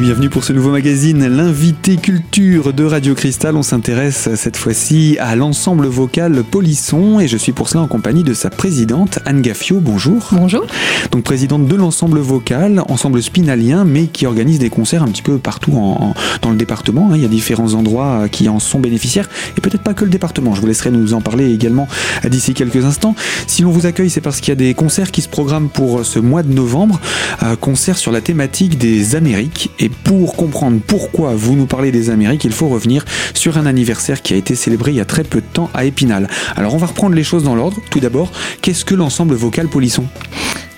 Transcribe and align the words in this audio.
Et 0.00 0.02
bienvenue 0.02 0.30
pour 0.30 0.44
ce 0.44 0.54
nouveau 0.54 0.70
magazine, 0.70 1.26
l'invité 1.26 1.98
culture 1.98 2.72
de 2.72 2.84
Radio 2.84 3.14
Cristal. 3.14 3.54
On 3.54 3.62
s'intéresse 3.62 4.30
cette 4.34 4.56
fois-ci 4.56 5.18
à 5.20 5.36
l'ensemble 5.36 5.86
vocal 5.88 6.42
Polisson 6.42 7.20
et 7.20 7.28
je 7.28 7.36
suis 7.36 7.52
pour 7.52 7.68
cela 7.68 7.82
en 7.82 7.86
compagnie 7.86 8.22
de 8.22 8.32
sa 8.32 8.48
présidente 8.48 9.18
Anne 9.26 9.42
Gaffio. 9.42 9.78
Bonjour. 9.78 10.28
Bonjour. 10.32 10.66
Donc 11.10 11.24
présidente 11.24 11.66
de 11.66 11.76
l'ensemble 11.76 12.18
vocal, 12.18 12.82
ensemble 12.88 13.22
spinalien, 13.22 13.84
mais 13.84 14.06
qui 14.06 14.24
organise 14.24 14.58
des 14.58 14.70
concerts 14.70 15.02
un 15.02 15.08
petit 15.08 15.20
peu 15.20 15.36
partout 15.36 15.72
en, 15.72 16.14
dans 16.40 16.50
le 16.50 16.56
département. 16.56 17.10
Hein. 17.12 17.16
Il 17.16 17.22
y 17.22 17.26
a 17.26 17.28
différents 17.28 17.74
endroits 17.74 18.26
qui 18.30 18.48
en 18.48 18.58
sont 18.58 18.80
bénéficiaires 18.80 19.28
et 19.58 19.60
peut-être 19.60 19.82
pas 19.82 19.92
que 19.92 20.04
le 20.04 20.10
département. 20.10 20.54
Je 20.54 20.62
vous 20.62 20.66
laisserai 20.66 20.90
nous 20.90 21.12
en 21.12 21.20
parler 21.20 21.52
également 21.52 21.88
d'ici 22.26 22.54
quelques 22.54 22.86
instants. 22.86 23.14
Si 23.46 23.60
l'on 23.60 23.70
vous 23.70 23.84
accueille, 23.84 24.08
c'est 24.08 24.22
parce 24.22 24.40
qu'il 24.40 24.48
y 24.48 24.52
a 24.52 24.56
des 24.56 24.72
concerts 24.72 25.10
qui 25.10 25.20
se 25.20 25.28
programment 25.28 25.68
pour 25.68 26.06
ce 26.06 26.18
mois 26.18 26.42
de 26.42 26.52
novembre. 26.54 26.98
Euh, 27.42 27.54
concerts 27.56 27.98
sur 27.98 28.12
la 28.12 28.22
thématique 28.22 28.78
des 28.78 29.14
Amériques 29.14 29.70
et 29.78 29.89
pour 30.04 30.36
comprendre 30.36 30.80
pourquoi 30.86 31.34
vous 31.34 31.54
nous 31.54 31.66
parlez 31.66 31.92
des 31.92 32.10
Amériques, 32.10 32.44
il 32.44 32.52
faut 32.52 32.68
revenir 32.68 33.04
sur 33.34 33.58
un 33.58 33.66
anniversaire 33.66 34.22
qui 34.22 34.34
a 34.34 34.36
été 34.36 34.54
célébré 34.54 34.92
il 34.92 34.96
y 34.96 35.00
a 35.00 35.04
très 35.04 35.24
peu 35.24 35.40
de 35.40 35.46
temps 35.46 35.70
à 35.74 35.84
Épinal. 35.84 36.28
Alors 36.56 36.74
on 36.74 36.78
va 36.78 36.86
reprendre 36.86 37.14
les 37.14 37.24
choses 37.24 37.44
dans 37.44 37.54
l'ordre. 37.54 37.78
Tout 37.90 38.00
d'abord, 38.00 38.30
qu'est-ce 38.62 38.84
que 38.84 38.94
l'ensemble 38.94 39.34
vocal 39.34 39.68
Polisson? 39.68 40.04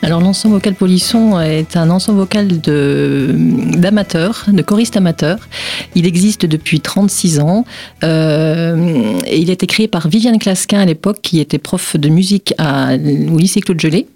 Alors 0.03 0.21
l'ensemble 0.21 0.55
vocal 0.55 0.75
Polisson 0.75 1.41
est 1.41 1.77
un 1.77 1.89
ensemble 1.89 2.19
vocal 2.19 2.49
d'amateurs, 2.49 4.47
de, 4.49 4.63
choristes 4.63 4.97
amateurs. 4.97 5.39
Il 5.95 6.07
existe 6.07 6.45
depuis 6.45 6.81
36 6.81 7.39
ans 7.39 7.65
euh, 8.03 9.21
il 9.31 9.51
a 9.51 9.53
été 9.53 9.67
créé 9.67 9.87
par 9.89 10.09
Viviane 10.09 10.39
Clasquin 10.39 10.81
à 10.81 10.85
l'époque 10.85 11.19
qui 11.23 11.39
était 11.39 11.59
prof 11.59 11.97
de 11.97 12.09
musique 12.09 12.53
au 12.59 13.39
lycée 13.39 13.61
Claude 13.61 13.81
Gelée. 13.81 14.07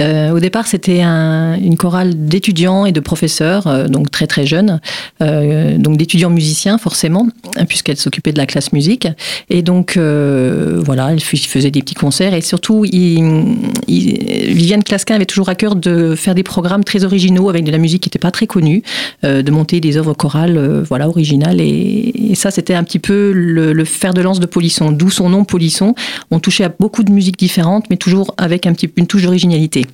Euh, 0.00 0.30
au 0.30 0.40
départ 0.40 0.66
c'était 0.66 1.02
un, 1.02 1.54
une 1.54 1.76
chorale 1.76 2.26
d'étudiants 2.26 2.86
et 2.86 2.92
de 2.92 3.00
professeurs, 3.00 3.66
euh, 3.66 3.86
donc 3.86 4.10
très 4.10 4.26
très 4.26 4.46
jeunes, 4.46 4.80
donc 5.20 5.96
d'étudiants 5.96 6.30
musiciens 6.30 6.78
forcément, 6.78 7.28
puisqu'elle 7.68 7.96
s'occupait 7.96 8.32
de 8.32 8.38
la 8.38 8.46
classe 8.46 8.72
musique. 8.72 9.08
Et 9.50 9.62
donc 9.62 9.96
voilà, 9.96 11.12
elle 11.12 11.20
faisait 11.20 11.70
des 11.70 11.80
petits 11.80 11.94
concerts 11.94 12.34
et 12.34 12.40
surtout 12.40 12.84
il, 12.84 13.56
Viviane 14.64 14.82
Clasquin 14.82 15.22
toujours 15.26 15.50
à 15.50 15.56
cœur 15.56 15.76
de 15.76 16.14
faire 16.14 16.34
des 16.34 16.42
programmes 16.42 16.84
très 16.84 17.04
originaux 17.04 17.50
avec 17.50 17.64
de 17.64 17.70
la 17.70 17.76
musique 17.76 18.04
qui 18.04 18.06
n'était 18.08 18.18
pas 18.18 18.30
très 18.30 18.46
connue, 18.46 18.82
euh, 19.22 19.42
de 19.42 19.50
monter 19.50 19.78
des 19.78 19.98
œuvres 19.98 20.14
chorales 20.14 20.56
euh, 20.56 20.82
voilà, 20.82 21.06
originales. 21.06 21.60
Et, 21.60 22.32
ça, 22.34 22.50
c'était 22.50 22.72
un 22.72 22.82
petit 22.82 22.98
peu 22.98 23.30
le, 23.34 23.84
fer 23.84 24.14
de 24.14 24.22
lance 24.22 24.40
de 24.40 24.46
Polisson, 24.46 24.90
d'où 24.90 25.10
son 25.10 25.28
nom 25.28 25.44
Polisson. 25.44 25.94
On 26.30 26.40
touchait 26.40 26.64
à 26.64 26.70
beaucoup 26.70 27.02
de 27.02 27.12
musiques 27.12 27.38
différentes, 27.38 27.90
mais 27.90 27.98
toujours 27.98 28.34
avec 28.38 28.64
un 28.64 28.72
petit, 28.72 28.88
une 28.96 29.06
touche 29.06 29.24
d'originalité. 29.24 29.84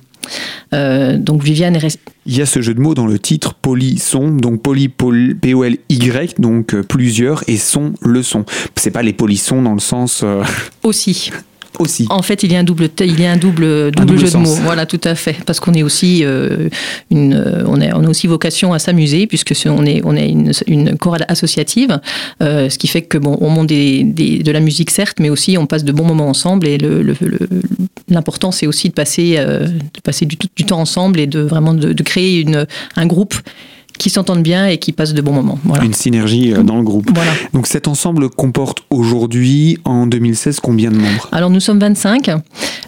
Euh, 0.73 1.17
donc 1.17 1.43
Viviane 1.43 1.75
est 1.75 1.99
Il 2.25 2.37
y 2.37 2.41
a 2.41 2.45
ce 2.45 2.61
jeu 2.61 2.73
de 2.73 2.79
mots 2.79 2.93
dans 2.93 3.07
le 3.07 3.19
titre 3.19 3.55
polisson, 3.55 4.29
donc 4.29 4.61
poly, 4.61 4.87
P-O-L-Y, 4.87 6.39
donc 6.39 6.79
plusieurs, 6.83 7.43
et 7.49 7.57
son, 7.57 7.91
le 8.01 8.23
son. 8.23 8.45
C'est 8.77 8.91
pas 8.91 9.03
les 9.03 9.13
polissons 9.13 9.61
dans 9.61 9.73
le 9.73 9.79
sens. 9.81 10.23
Aussi. 10.83 11.29
Aussi. 11.79 12.05
En 12.09 12.21
fait, 12.21 12.43
il 12.43 12.51
y 12.51 12.55
a 12.55 12.59
un 12.59 12.63
double, 12.63 12.89
il 12.99 13.19
y 13.19 13.25
a 13.25 13.31
un 13.31 13.37
double, 13.37 13.91
double, 13.91 14.17
jeu 14.17 14.29
de 14.29 14.37
mots. 14.37 14.55
Voilà, 14.63 14.85
tout 14.85 14.99
à 15.03 15.15
fait. 15.15 15.37
Parce 15.45 15.59
qu'on 15.59 15.73
est 15.73 15.83
aussi 15.83 16.21
euh, 16.23 16.69
une, 17.09 17.33
euh, 17.33 17.63
on, 17.65 17.79
est, 17.79 17.91
on 17.93 18.03
a 18.03 18.09
aussi 18.09 18.27
vocation 18.27 18.73
à 18.73 18.79
s'amuser 18.79 19.25
puisque 19.25 19.53
on 19.65 19.85
est, 19.85 20.01
on 20.03 20.15
est 20.15 20.29
une, 20.29 20.51
une 20.67 20.97
chorale 20.97 21.25
associative, 21.27 21.99
euh, 22.43 22.69
ce 22.69 22.77
qui 22.77 22.87
fait 22.87 23.01
que 23.01 23.17
bon, 23.17 23.37
on 23.41 23.49
monte 23.49 23.67
des, 23.67 24.03
de 24.03 24.51
la 24.51 24.59
musique 24.59 24.91
certes, 24.91 25.19
mais 25.19 25.29
aussi 25.29 25.57
on 25.57 25.65
passe 25.65 25.83
de 25.83 25.91
bons 25.91 26.05
moments 26.05 26.27
ensemble 26.27 26.67
et 26.67 26.77
l'important 28.09 28.49
le, 28.49 28.53
c'est 28.53 28.67
aussi 28.67 28.89
de 28.89 28.93
passer, 28.93 29.37
de 29.37 30.01
passer 30.03 30.25
du, 30.25 30.37
du, 30.55 30.65
temps 30.65 30.79
ensemble 30.79 31.19
et 31.19 31.27
de 31.27 31.39
vraiment 31.39 31.73
de, 31.73 31.93
de 31.93 32.03
créer 32.03 32.41
une, 32.41 32.65
un 32.95 33.05
groupe 33.05 33.35
qui 34.01 34.09
s'entendent 34.09 34.41
bien 34.41 34.65
et 34.65 34.79
qui 34.79 34.93
passent 34.93 35.13
de 35.13 35.21
bons 35.21 35.31
moments. 35.31 35.59
Voilà. 35.63 35.83
Une 35.83 35.93
synergie 35.93 36.51
euh, 36.51 36.63
dans 36.63 36.77
le 36.77 36.81
groupe. 36.81 37.11
Voilà. 37.13 37.29
Donc 37.53 37.67
cet 37.67 37.87
ensemble 37.87 38.31
comporte 38.31 38.79
aujourd'hui, 38.89 39.77
en 39.85 40.07
2016, 40.07 40.59
combien 40.59 40.89
de 40.89 40.95
membres? 40.95 41.29
Alors 41.31 41.51
nous 41.51 41.59
sommes 41.59 41.77
25. 41.77 42.31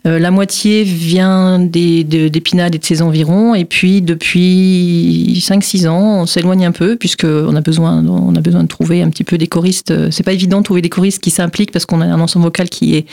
Euh, 0.07 0.18
la 0.18 0.31
moitié 0.31 0.84
vient 0.84 1.59
d'Épinal 1.59 2.72
des, 2.72 2.78
et 2.78 2.79
de 2.79 2.84
ses 2.84 3.03
environs. 3.03 3.53
Et 3.53 3.63
puis 3.63 4.01
depuis 4.01 5.40
5-6 5.40 5.88
ans, 5.88 6.22
on 6.22 6.25
s'éloigne 6.25 6.66
un 6.66 6.72
peu 6.72 6.96
puisqu'on 6.96 7.56
a, 7.56 7.62
besoin, 7.62 8.03
on 8.07 8.35
a 8.35 8.41
besoin 8.41 8.63
de 8.63 8.68
trouver 8.68 9.03
un 9.03 9.12
petit 9.12 9.24
peu 9.24 9.38
des 9.38 9.47
choristes. 9.47 10.09
C'est 10.09 10.24
pas 10.24 10.34
évident 10.34 10.57
de 10.62 10.63
trouver 10.63 10.81
des 10.81 10.90
choristes 10.90 11.22
qui 11.22 11.30
s'impliquent 11.30 11.72
parce 11.72 11.85
qu'on 11.85 12.01
a 12.01 12.06
un 12.06 12.19
ensemble 12.19 12.45
vocal 12.45 12.69
qui, 12.69 12.95
est, 12.95 13.06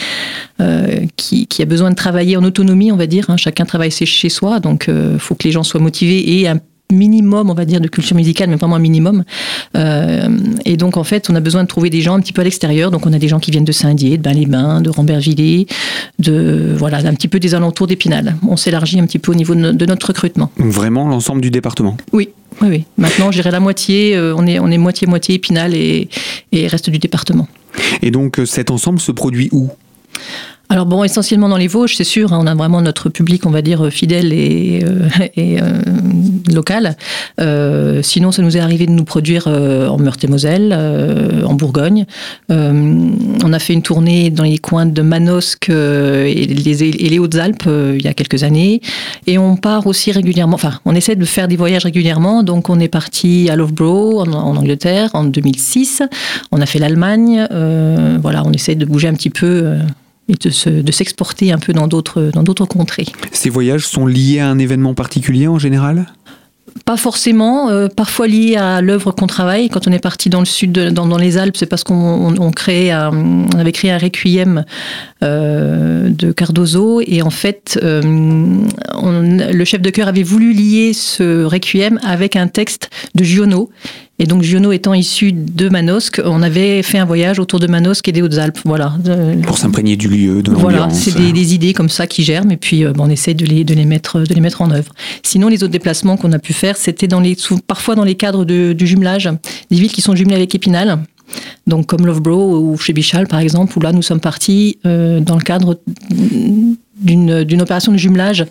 euh, 0.63 1.05
qui, 1.19 1.47
qui, 1.47 1.61
a 1.61 1.67
besoin 1.67 1.91
de 1.91 1.97
travailler 1.97 2.39
en 2.39 2.45
autonomie, 2.45 2.93
on 2.93 2.97
va 2.97 3.07
dire. 3.07 3.29
Hein. 3.29 3.37
Chacun 3.37 3.67
travaille 3.67 3.91
chez 3.91 4.29
soi, 4.31 4.59
donc 4.59 4.87
il 4.89 5.19
faut 5.19 5.35
que 5.35 5.45
les 5.45 5.53
gens 5.53 5.65
soient 5.65 5.81
motivés 5.81 6.41
et 6.41 6.49
un 6.49 6.61
minimum, 6.91 7.51
on 7.51 7.55
va 7.55 7.65
dire, 7.65 7.81
de 7.81 7.89
culture 7.89 8.17
musicale, 8.17 8.51
mais 8.51 8.57
vraiment 8.57 8.77
un 8.77 8.81
minimum. 8.81 9.25
Euh, 9.77 10.29
et 10.65 10.77
donc, 10.77 10.97
en 10.97 11.05
fait, 11.05 11.31
on 11.31 11.35
a 11.35 11.41
besoin 11.41 11.63
de 11.63 11.69
trouver 11.69 11.91
des 11.91 12.01
gens 12.01 12.15
un 12.15 12.21
petit 12.21 12.33
peu 12.33 12.41
à 12.41 12.45
l'extérieur. 12.45 12.91
Donc, 12.91 13.07
on 13.07 13.13
a 13.13 13.19
des 13.19 13.29
gens 13.29 13.39
qui 13.39 13.51
viennent 13.51 13.65
de 13.65 13.73
Saint-Dié, 13.73 14.19
de 14.19 14.23
Bain-les-Bains, 14.23 14.81
de 14.81 14.91
Rambervillers, 14.91 15.67
de, 16.19 16.75
voilà, 16.77 16.99
un 16.99 17.15
petit 17.15 17.29
peu 17.29 17.41
des 17.41 17.55
alentours 17.55 17.87
d'Épinal. 17.87 18.37
On 18.47 18.57
s'élargit 18.57 19.01
un 19.01 19.07
petit 19.07 19.19
peu 19.19 19.33
au 19.33 19.35
niveau 19.35 19.55
de, 19.55 19.87
notre 19.87 20.09
recrutement. 20.09 20.51
vraiment 20.57 21.09
l'ensemble 21.09 21.41
du 21.41 21.51
département? 21.51 21.97
Oui. 22.13 22.29
Oui, 22.61 22.69
oui. 22.69 22.85
Maintenant, 22.99 23.31
j'irai 23.31 23.51
la 23.51 23.61
moitié. 23.61 24.17
Euh, 24.17 24.35
on 24.37 24.47
est, 24.47 24.59
on 24.59 24.69
est 24.69 24.79
moitié-moitié 24.79 25.37
Épinal 25.37 25.75
et, 25.75 26.09
et 26.53 26.67
reste 26.67 26.91
du 26.91 26.99
département. 26.99 27.49
Et 28.03 28.11
donc, 28.11 28.39
euh, 28.39 28.45
cet 28.45 28.71
ensemble 28.71 29.01
se 29.01 29.13
produit 29.13 29.49
où? 29.53 29.69
Alors 30.71 30.87
bon, 30.87 31.03
essentiellement 31.03 31.49
dans 31.49 31.57
les 31.57 31.67
Vosges, 31.67 31.97
c'est 31.97 32.05
sûr, 32.05 32.33
hein, 32.33 32.39
on 32.41 32.47
a 32.47 32.55
vraiment 32.55 32.81
notre 32.81 33.09
public, 33.09 33.45
on 33.45 33.51
va 33.51 33.61
dire, 33.61 33.91
fidèle 33.91 34.33
et, 34.33 34.85
euh, 34.85 35.09
euh, 35.37 35.81
local. 36.49 36.97
Euh, 37.41 38.03
sinon, 38.03 38.31
ça 38.31 38.41
nous 38.43 38.57
est 38.57 38.61
arrivé 38.61 38.87
de 38.87 38.93
nous 38.93 39.03
produire 39.03 39.49
en 39.49 39.99
Meurthe-et-Moselle, 39.99 40.73
en 41.45 41.55
Bourgogne. 41.55 42.07
on 42.49 43.53
a 43.53 43.59
fait 43.59 43.73
une 43.73 43.83
tournée 43.83 44.31
dans 44.31 44.45
les 44.45 44.59
coins 44.59 44.87
de 44.87 45.03
Manosque 45.03 45.71
et 45.71 46.47
les, 46.47 47.19
Hautes-Alpes 47.19 47.69
il 47.97 48.05
y 48.05 48.09
a 48.09 48.15
quelques 48.15 48.45
années. 48.45 48.81
Et 49.27 49.39
on 49.39 49.57
part 49.57 49.89
aussi 49.89 50.13
régulièrement, 50.13 50.55
enfin, 50.55 50.79
on 50.85 50.95
essaie 50.95 51.17
de 51.17 51.25
faire 51.25 51.49
des 51.49 51.57
voyages 51.57 51.85
régulièrement. 51.85 52.45
Donc, 52.45 52.71
on 52.71 52.79
est 52.79 52.89
parti 52.89 53.51
à 53.51 53.57
Loughborough, 53.57 54.21
en, 54.21 54.33
en 54.33 54.57
Angleterre, 54.57 55.11
en 55.15 55.25
2006. 55.25 56.03
On 56.53 56.61
a 56.61 56.67
fait 56.67 56.79
l'Allemagne. 56.79 57.45
voilà, 58.23 58.45
on 58.47 58.53
essaie 58.53 58.77
de 58.77 58.85
bouger 58.85 59.09
un 59.09 59.15
petit 59.15 59.31
peu 59.31 59.75
et 60.31 60.35
de 60.83 60.93
s'exporter 60.93 61.53
un 61.53 61.59
peu 61.59 61.73
dans 61.73 61.87
d'autres 61.87 62.65
contrées. 62.67 63.07
Ces 63.33 63.51
voyages 63.51 63.87
sont 63.87 64.07
liés 64.07 64.41
à 64.41 64.49
un 64.49 64.59
événement 64.59 64.95
particulier 64.95 65.49
en 65.49 65.59
général? 65.59 66.07
Pas 66.85 66.97
forcément, 66.97 67.69
euh, 67.69 67.89
parfois 67.89 68.29
lié 68.29 68.57
à 68.57 68.81
l'œuvre 68.81 69.11
qu'on 69.13 69.27
travaille. 69.27 69.69
Quand 69.69 69.89
on 69.89 69.93
est 69.93 69.99
parti 70.01 70.29
dans 70.29 70.39
le 70.39 70.47
sud, 70.47 70.73
dans, 70.73 71.19
les 71.19 71.37
Alpes, 71.37 71.57
c'est 71.57 71.67
parce 71.67 71.83
qu'on 71.85 72.37
on, 72.39 72.51
crée 72.53 72.95
on 72.95 73.49
avait 73.59 73.73
créé 73.73 73.91
un 73.91 73.99
requiem 73.99 74.65
euh, 75.23 76.09
de 76.11 76.33
Cardozo 76.33 77.01
et 77.01 77.23
en 77.23 77.31
fait, 77.31 77.79
euh, 77.83 78.01
le 78.03 79.65
chef 79.65 79.83
de 79.83 79.91
chœur 79.91 80.09
avait 80.09 80.23
voulu 80.23 80.53
lier 80.53 80.93
ce 80.93 81.45
requiem 81.45 81.99
avec 82.05 82.37
un 82.37 82.47
texte 82.47 82.91
de 83.15 83.25
Giono 83.25 83.71
et 84.21 84.27
donc 84.27 84.43
Giono 84.43 84.71
étant 84.71 84.93
issu 84.93 85.33
de 85.33 85.71
Manosque, 85.71 86.21
on 86.23 86.43
avait 86.43 86.83
fait 86.83 86.99
un 86.99 87.07
voyage 87.07 87.39
autour 87.39 87.59
de 87.59 87.67
Manosque 87.67 88.07
et 88.07 88.13
des 88.13 88.21
Hautes-Alpes. 88.21 88.59
Voilà. 88.67 88.95
Pour 89.45 89.57
s'imprégner 89.57 89.97
du 89.97 90.09
lieu, 90.09 90.43
de. 90.43 90.53
Voilà, 90.53 90.91
c'est 90.91 91.17
des, 91.17 91.55
idées 91.55 91.73
comme 91.73 91.89
ça 91.89 92.07
qui 92.07 92.23
germent 92.23 92.53
et 92.53 92.59
puis 92.59 92.85
euh, 92.85 92.93
on 92.99 93.09
essaie 93.09 93.33
de 93.33 93.47
les, 93.47 93.65
de, 93.65 93.73
les 93.73 93.87
mettre, 93.87 94.21
de 94.21 94.35
les 94.35 94.43
mettre 94.43 94.61
en 94.61 94.71
œuvre. 94.71 94.93
Sinon, 95.23 95.49
les 95.49 95.65
autres 95.65 95.73
déplacements 95.73 96.19
qu'on 96.19 96.33
a 96.33 96.39
pu 96.39 96.53
faire, 96.53 96.77
c'était 96.77 97.09
dans 97.09 97.21
les, 97.21 97.35
parfois 97.67 97.95
dans 97.95 98.05
les 98.05 98.15
cadres 98.15 98.45
de, 98.45 98.75
du 98.75 98.87
jumelage, 98.87 99.31
des 99.71 99.79
villes 99.79 99.91
qui 99.91 100.03
sont 100.03 100.15
jumelées 100.15 100.37
avec 100.37 100.55
Épinal. 100.55 100.99
Donc 101.67 101.87
comme 101.87 102.05
Lovebro 102.05 102.59
ou 102.59 102.77
chez 102.77 102.93
Bichal 102.93 103.27
par 103.27 103.41
exemple, 103.41 103.79
où 103.79 103.81
là 103.81 103.93
nous 103.93 104.03
sommes 104.03 104.21
partis 104.21 104.79
euh, 104.85 105.21
dans 105.21 105.37
le 105.37 105.43
cadre 105.43 105.81
d'une 107.01 107.63
opération 107.63 107.91
de 107.91 107.97
jumelage 107.97 108.45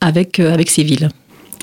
avec, 0.00 0.38
euh, 0.38 0.54
avec 0.54 0.70
ces 0.70 0.84
villes 0.84 1.08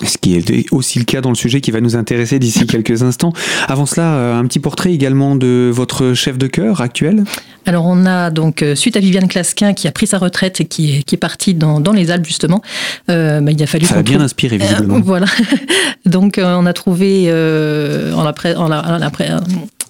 ce 0.03 0.17
qui 0.17 0.35
est 0.35 0.71
aussi 0.71 0.99
le 0.99 1.05
cas 1.05 1.21
dans 1.21 1.29
le 1.29 1.35
sujet 1.35 1.61
qui 1.61 1.71
va 1.71 1.81
nous 1.81 1.95
intéresser 1.95 2.39
d'ici 2.39 2.65
quelques 2.67 3.03
instants. 3.03 3.33
Avant 3.67 3.85
cela, 3.85 4.15
euh, 4.15 4.39
un 4.39 4.45
petit 4.45 4.59
portrait 4.59 4.93
également 4.93 5.35
de 5.35 5.69
votre 5.73 6.13
chef 6.13 6.37
de 6.37 6.47
chœur 6.47 6.81
actuel 6.81 7.23
alors 7.67 7.87
on 7.87 8.05
a 8.05 8.29
donc, 8.29 8.61
euh, 8.61 8.75
suite 8.75 8.95
à 8.95 8.99
Viviane 8.99 9.27
Clasquin 9.27 9.73
qui 9.73 9.87
a 9.87 9.91
pris 9.91 10.05
sa 10.05 10.19
retraite 10.19 10.61
et 10.61 10.65
qui 10.65 10.97
est, 10.97 11.01
qui 11.01 11.15
est 11.15 11.17
partie 11.17 11.55
dans, 11.55 11.79
dans 11.79 11.93
les 11.93 12.11
Alpes 12.11 12.27
justement, 12.27 12.61
euh, 13.09 13.41
bah, 13.41 13.51
il 13.51 13.63
a 13.63 13.65
fallu... 13.65 13.87
Ça 13.87 13.95
a 13.95 14.03
bien 14.03 14.21
inspiré 14.21 14.57
visiblement. 14.59 14.99
voilà. 14.99 15.25
donc 16.05 16.39
on 16.39 16.67
a 16.67 16.73
trouvé 16.73 17.27
en, 17.31 18.23
la, 18.23 18.59
en, 18.59 18.67
la, 18.67 19.09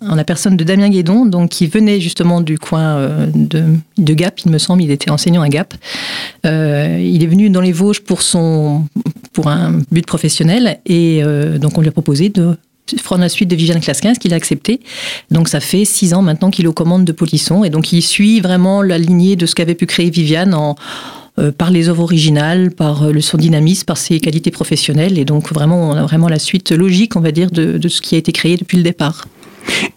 en, 0.02 0.16
la, 0.16 0.24
personne 0.24 0.56
de 0.56 0.63
Damien 0.63 0.88
Guédon, 0.88 1.25
donc, 1.25 1.50
qui 1.50 1.68
venait 1.68 2.00
justement 2.00 2.40
du 2.40 2.57
coin 2.57 3.28
de, 3.34 3.66
de 3.98 4.13
Gap, 4.13 4.40
il 4.46 4.54
me 4.54 4.57
semble, 4.57 4.81
il 4.81 4.92
était 4.92 5.12
enseignant 5.12 5.42
à 5.42 5.50
Gap. 5.50 5.74
il 6.46 7.24
est 7.24 7.28
venu 7.28 7.50
dans 7.50 7.60
les 7.60 7.74
Vosges 7.74 8.00
pour 8.00 8.22
son 8.22 8.86
pour 9.35 9.49
un 9.49 9.81
but 9.91 10.05
professionnel. 10.07 10.79
Et 10.87 11.21
euh, 11.21 11.59
donc, 11.59 11.77
on 11.77 11.81
lui 11.81 11.89
a 11.89 11.91
proposé 11.91 12.29
de 12.29 12.57
prendre 13.03 13.21
la 13.21 13.29
suite 13.29 13.49
de 13.49 13.55
Viviane 13.55 13.81
Clasquin, 13.81 14.13
ce 14.13 14.19
qu'il 14.19 14.33
a 14.33 14.37
accepté. 14.37 14.79
Donc, 15.29 15.49
ça 15.49 15.59
fait 15.59 15.85
six 15.85 16.13
ans 16.13 16.21
maintenant 16.21 16.49
qu'il 16.49 16.65
est 16.65 16.67
aux 16.69 16.73
commandes 16.73 17.03
de 17.03 17.11
Polisson. 17.11 17.63
Et 17.63 17.69
donc, 17.69 17.91
il 17.91 18.01
suit 18.01 18.39
vraiment 18.39 18.81
la 18.81 18.97
lignée 18.97 19.35
de 19.35 19.45
ce 19.45 19.53
qu'avait 19.53 19.75
pu 19.75 19.85
créer 19.85 20.09
Viviane 20.09 20.53
en 20.53 20.75
par 21.57 21.69
les 21.69 21.89
œuvres 21.89 22.03
originales, 22.03 22.71
par 22.71 23.11
le 23.11 23.21
son 23.21 23.37
dynamisme, 23.37 23.85
par 23.85 23.97
ses 23.97 24.19
qualités 24.19 24.51
professionnelles. 24.51 25.19
Et 25.19 25.25
donc 25.25 25.51
vraiment, 25.51 25.89
on 25.89 25.93
a 25.93 26.03
vraiment 26.03 26.29
la 26.29 26.39
suite 26.39 26.71
logique, 26.71 27.15
on 27.15 27.21
va 27.21 27.31
dire, 27.31 27.51
de, 27.51 27.77
de 27.77 27.87
ce 27.87 28.01
qui 28.01 28.15
a 28.15 28.17
été 28.17 28.31
créé 28.31 28.57
depuis 28.57 28.77
le 28.77 28.83
départ. 28.83 29.27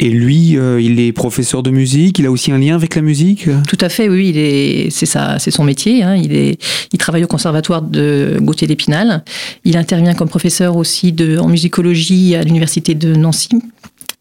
Et 0.01 0.11
lui, 0.11 0.57
euh, 0.57 0.81
il 0.81 1.01
est 1.01 1.13
professeur 1.13 1.63
de 1.63 1.71
musique, 1.71 2.19
il 2.19 2.27
a 2.27 2.31
aussi 2.31 2.53
un 2.53 2.59
lien 2.59 2.75
avec 2.75 2.95
la 2.95 3.03
musique? 3.03 3.49
Tout 3.69 3.79
à 3.81 3.89
fait, 3.89 4.09
oui, 4.09 4.31
il 4.31 4.39
est, 4.39 4.91
c'est, 4.91 5.07
ça, 5.07 5.39
c'est 5.39 5.51
son 5.51 5.65
métier. 5.65 6.03
Hein. 6.03 6.17
il, 6.17 6.35
est, 6.35 6.59
il 6.93 6.99
travaille 6.99 7.25
au 7.25 7.29
conservatoire 7.29 7.83
de 7.83 8.39
Gauthier 8.41 8.67
d'Épinal. 8.67 9.25
Il 9.65 9.77
intervient 9.77 10.15
comme 10.15 10.29
professeur 10.29 10.77
aussi 10.77 11.13
de, 11.13 11.39
en 11.39 11.49
musicologie 11.49 12.35
à 12.35 12.43
l'université 12.43 12.95
de 12.95 13.15
Nancy. 13.15 13.51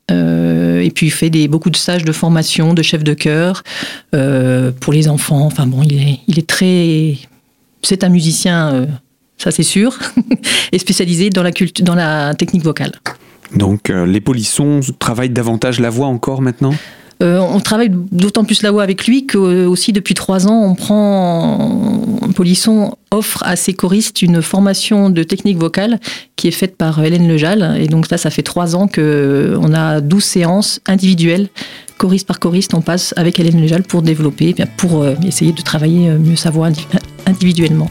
Euh, 0.10 0.82
et 0.82 0.90
puis 0.92 1.08
il 1.08 1.12
fait 1.12 1.30
des, 1.30 1.48
beaucoup 1.48 1.70
de 1.70 1.76
stages 1.76 2.06
de 2.06 2.12
formation 2.12 2.74
de 2.74 2.82
chef 2.82 3.04
de 3.04 3.14
chœur 3.14 3.64
euh, 4.16 4.72
pour 4.72 4.94
les 4.94 5.10
enfants. 5.10 5.46
Enfin 5.46 5.68
bon, 5.68 5.84
il 5.84 6.40
est, 6.40 6.48
très... 6.48 7.18
C'est 7.84 8.04
un 8.04 8.10
musicien, 8.10 8.88
ça 9.38 9.52
c'est 9.52 9.64
sûr, 9.64 9.98
et 10.72 10.80
spécialisé 10.80 11.30
dans 11.30 11.44
la, 11.44 12.34
technique 12.36 12.64
vocale. 12.64 12.92
Donc 13.56 13.90
euh, 13.90 14.06
les 14.06 14.20
polissons 14.20 14.82
travaillent 15.00 15.30
davantage 15.30 15.80
la 15.80 15.90
voix 15.90 16.08
encore 16.08 16.42
maintenant? 16.42 16.74
Euh, 17.24 17.40
on 17.40 17.60
travaille 17.60 17.90
d'autant 17.92 18.44
plus 18.44 18.64
voix 18.64 18.84
avec 18.84 19.08
lui 19.08 19.26
que 19.26 19.38
euh, 19.38 19.70
aussi 19.70 19.92
depuis 19.92 20.14
trois 20.14 20.48
ans, 20.48 20.64
on 20.64 20.76
prend 20.76 22.02
Polisson 22.36 22.96
offre 23.10 23.42
à 23.44 23.56
ses 23.56 23.74
choristes 23.74 24.22
une 24.22 24.42
formation 24.42 25.10
de 25.10 25.24
technique 25.24 25.58
vocale 25.58 26.00
qui 26.36 26.48
est 26.48 26.52
faite 26.52 26.76
par 26.78 27.04
Hélène 27.04 27.28
Lejal. 27.28 27.78
Et 27.80 27.88
donc 27.88 28.06
ça, 28.06 28.18
ça 28.18 28.30
fait 28.30 28.44
trois 28.44 28.76
ans 28.76 28.88
que 28.88 29.58
on 29.60 29.74
a 29.74 30.02
12 30.02 30.24
séances 30.24 30.80
individuelles 30.86 31.50
choriste 31.98 32.28
par 32.28 32.40
choriste, 32.40 32.74
on 32.74 32.82
passe 32.82 33.14
avec 33.18 33.40
Hélène 33.40 33.60
Lejal 33.60 33.84
pour 33.84 34.02
développer, 34.02 34.56
pour 34.78 35.06
essayer 35.26 35.52
de 35.52 35.62
travailler 35.62 36.12
mieux 36.12 36.36
sa 36.36 36.50
voix 36.50 36.70
individuellement. 37.26 37.90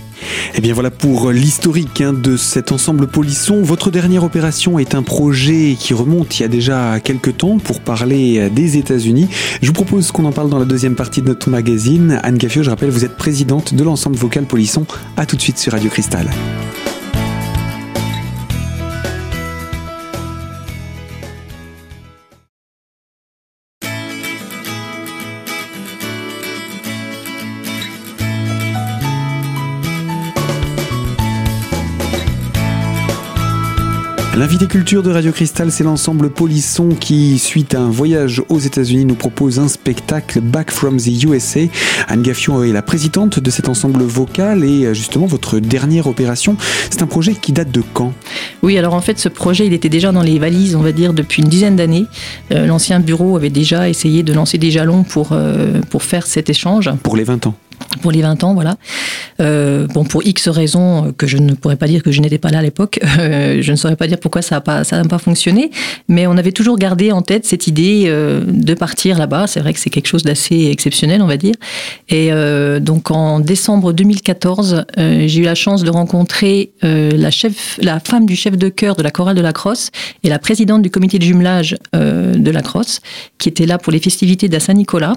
Et 0.54 0.58
eh 0.58 0.60
bien 0.60 0.72
voilà 0.72 0.90
pour 0.90 1.30
l'historique 1.30 2.00
hein, 2.00 2.12
de 2.12 2.36
cet 2.36 2.72
ensemble 2.72 3.06
polisson. 3.06 3.60
Votre 3.62 3.90
dernière 3.90 4.24
opération 4.24 4.78
est 4.78 4.94
un 4.94 5.02
projet 5.02 5.76
qui 5.78 5.92
remonte 5.92 6.38
il 6.38 6.42
y 6.42 6.44
a 6.44 6.48
déjà 6.48 6.98
quelques 7.00 7.36
temps 7.36 7.58
pour 7.58 7.80
parler 7.80 8.48
des 8.50 8.78
États-Unis. 8.78 9.28
Je 9.60 9.66
vous 9.66 9.72
propose 9.74 10.10
qu'on 10.12 10.24
en 10.24 10.32
parle 10.32 10.48
dans 10.48 10.58
la 10.58 10.64
deuxième 10.64 10.94
partie 10.94 11.20
de 11.20 11.28
notre 11.28 11.50
magazine. 11.50 12.18
Anne 12.22 12.38
Gaffio, 12.38 12.62
je 12.62 12.70
rappelle, 12.70 12.90
vous 12.90 13.04
êtes 13.04 13.16
présidente 13.16 13.74
de 13.74 13.84
l'ensemble 13.84 14.16
vocal 14.16 14.44
polisson. 14.44 14.86
A 15.16 15.26
tout 15.26 15.36
de 15.36 15.42
suite 15.42 15.58
sur 15.58 15.72
Radio 15.72 15.90
Cristal. 15.90 16.30
L'invité 34.36 34.66
culture 34.66 35.02
de 35.02 35.10
Radio 35.10 35.32
Cristal, 35.32 35.72
c'est 35.72 35.82
l'ensemble 35.82 36.28
Polisson 36.28 36.90
qui, 36.90 37.38
suite 37.38 37.74
à 37.74 37.80
un 37.80 37.88
voyage 37.88 38.42
aux 38.50 38.58
États-Unis, 38.58 39.06
nous 39.06 39.14
propose 39.14 39.58
un 39.58 39.66
spectacle 39.66 40.42
Back 40.42 40.70
from 40.70 40.98
the 40.98 41.24
USA. 41.24 41.60
Anne 42.06 42.20
Gaffion 42.20 42.62
est 42.62 42.70
la 42.70 42.82
présidente 42.82 43.40
de 43.40 43.50
cet 43.50 43.70
ensemble 43.70 44.02
vocal 44.02 44.62
et 44.62 44.94
justement 44.94 45.24
votre 45.24 45.58
dernière 45.58 46.06
opération, 46.06 46.58
c'est 46.90 47.00
un 47.00 47.06
projet 47.06 47.32
qui 47.32 47.52
date 47.52 47.70
de 47.70 47.82
quand? 47.94 48.12
Oui, 48.62 48.76
alors 48.76 48.92
en 48.92 49.00
fait, 49.00 49.18
ce 49.18 49.30
projet, 49.30 49.64
il 49.64 49.72
était 49.72 49.88
déjà 49.88 50.12
dans 50.12 50.22
les 50.22 50.38
valises, 50.38 50.76
on 50.76 50.82
va 50.82 50.92
dire, 50.92 51.14
depuis 51.14 51.40
une 51.40 51.48
dizaine 51.48 51.76
d'années. 51.76 52.04
Euh, 52.52 52.66
l'ancien 52.66 53.00
bureau 53.00 53.36
avait 53.38 53.48
déjà 53.48 53.88
essayé 53.88 54.22
de 54.22 54.34
lancer 54.34 54.58
des 54.58 54.70
jalons 54.70 55.02
pour, 55.02 55.30
euh, 55.32 55.80
pour 55.88 56.02
faire 56.02 56.26
cet 56.26 56.50
échange. 56.50 56.90
Pour 57.02 57.16
les 57.16 57.24
20 57.24 57.46
ans 57.46 57.54
pour 58.00 58.12
les 58.12 58.22
20 58.22 58.44
ans, 58.44 58.54
voilà. 58.54 58.76
Euh, 59.40 59.86
bon, 59.86 60.04
pour 60.04 60.24
X 60.24 60.48
raisons 60.48 61.12
que 61.16 61.26
je 61.26 61.36
ne 61.36 61.54
pourrais 61.54 61.76
pas 61.76 61.86
dire 61.86 62.02
que 62.02 62.10
je 62.10 62.20
n'étais 62.20 62.38
pas 62.38 62.50
là 62.50 62.58
à 62.58 62.62
l'époque, 62.62 63.00
euh, 63.18 63.58
je 63.60 63.70
ne 63.70 63.76
saurais 63.76 63.96
pas 63.96 64.06
dire 64.06 64.18
pourquoi 64.18 64.42
ça 64.42 64.56
n'a 64.56 64.60
pas, 64.60 64.84
ça 64.84 65.02
pas 65.04 65.18
fonctionné, 65.18 65.70
mais 66.08 66.26
on 66.26 66.36
avait 66.36 66.52
toujours 66.52 66.78
gardé 66.78 67.12
en 67.12 67.22
tête 67.22 67.44
cette 67.44 67.66
idée 67.66 68.04
euh, 68.06 68.42
de 68.46 68.74
partir 68.74 69.18
là-bas. 69.18 69.46
C'est 69.46 69.60
vrai 69.60 69.72
que 69.72 69.80
c'est 69.80 69.90
quelque 69.90 70.08
chose 70.08 70.22
d'assez 70.22 70.68
exceptionnel, 70.70 71.22
on 71.22 71.26
va 71.26 71.36
dire. 71.36 71.54
Et 72.08 72.30
donc 72.80 73.10
en 73.10 73.40
décembre 73.40 73.92
2014, 73.92 74.84
j'ai 74.96 75.40
eu 75.40 75.44
la 75.44 75.54
chance 75.54 75.82
de 75.82 75.90
rencontrer 75.90 76.72
la, 76.82 77.30
chef, 77.30 77.78
la 77.80 78.00
femme 78.00 78.26
du 78.26 78.36
chef 78.36 78.56
de 78.56 78.68
chœur 78.68 78.96
de 78.96 79.02
la 79.02 79.10
chorale 79.10 79.36
de 79.36 79.40
la 79.40 79.52
Crosse 79.52 79.90
et 80.22 80.28
la 80.28 80.38
présidente 80.38 80.82
du 80.82 80.90
comité 80.90 81.18
de 81.18 81.24
jumelage 81.24 81.76
de 81.92 82.50
la 82.50 82.62
Crosse, 82.62 83.00
qui 83.38 83.48
était 83.48 83.66
là 83.66 83.78
pour 83.78 83.92
les 83.92 83.98
festivités 83.98 84.48
de 84.48 84.58
Saint-Nicolas 84.58 85.14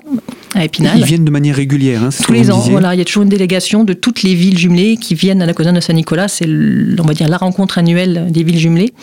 à 0.55 0.65
Épinal. 0.65 0.97
Ils 0.97 1.05
viennent 1.05 1.25
de 1.25 1.31
manière 1.31 1.55
régulière, 1.55 2.03
hein, 2.03 2.09
tous 2.23 2.33
les 2.33 2.48
ans. 2.51 2.59
Voilà, 2.59 2.95
il 2.95 2.97
y 2.97 3.01
a 3.01 3.05
toujours 3.05 3.23
une 3.23 3.29
délégation 3.29 3.83
de 3.83 3.93
toutes 3.93 4.23
les 4.23 4.35
villes 4.35 4.57
jumelées 4.57 4.97
qui 4.97 5.15
viennent 5.15 5.41
à 5.41 5.45
la 5.45 5.53
Cosane 5.53 5.75
de 5.75 5.79
Saint-Nicolas. 5.79 6.27
C'est, 6.27 6.47
on 6.47 7.03
va 7.03 7.13
dire, 7.13 7.27
la 7.27 7.37
rencontre 7.37 7.77
annuelle 7.77 8.27
des 8.29 8.43
villes 8.43 8.59
jumelées. 8.59 8.93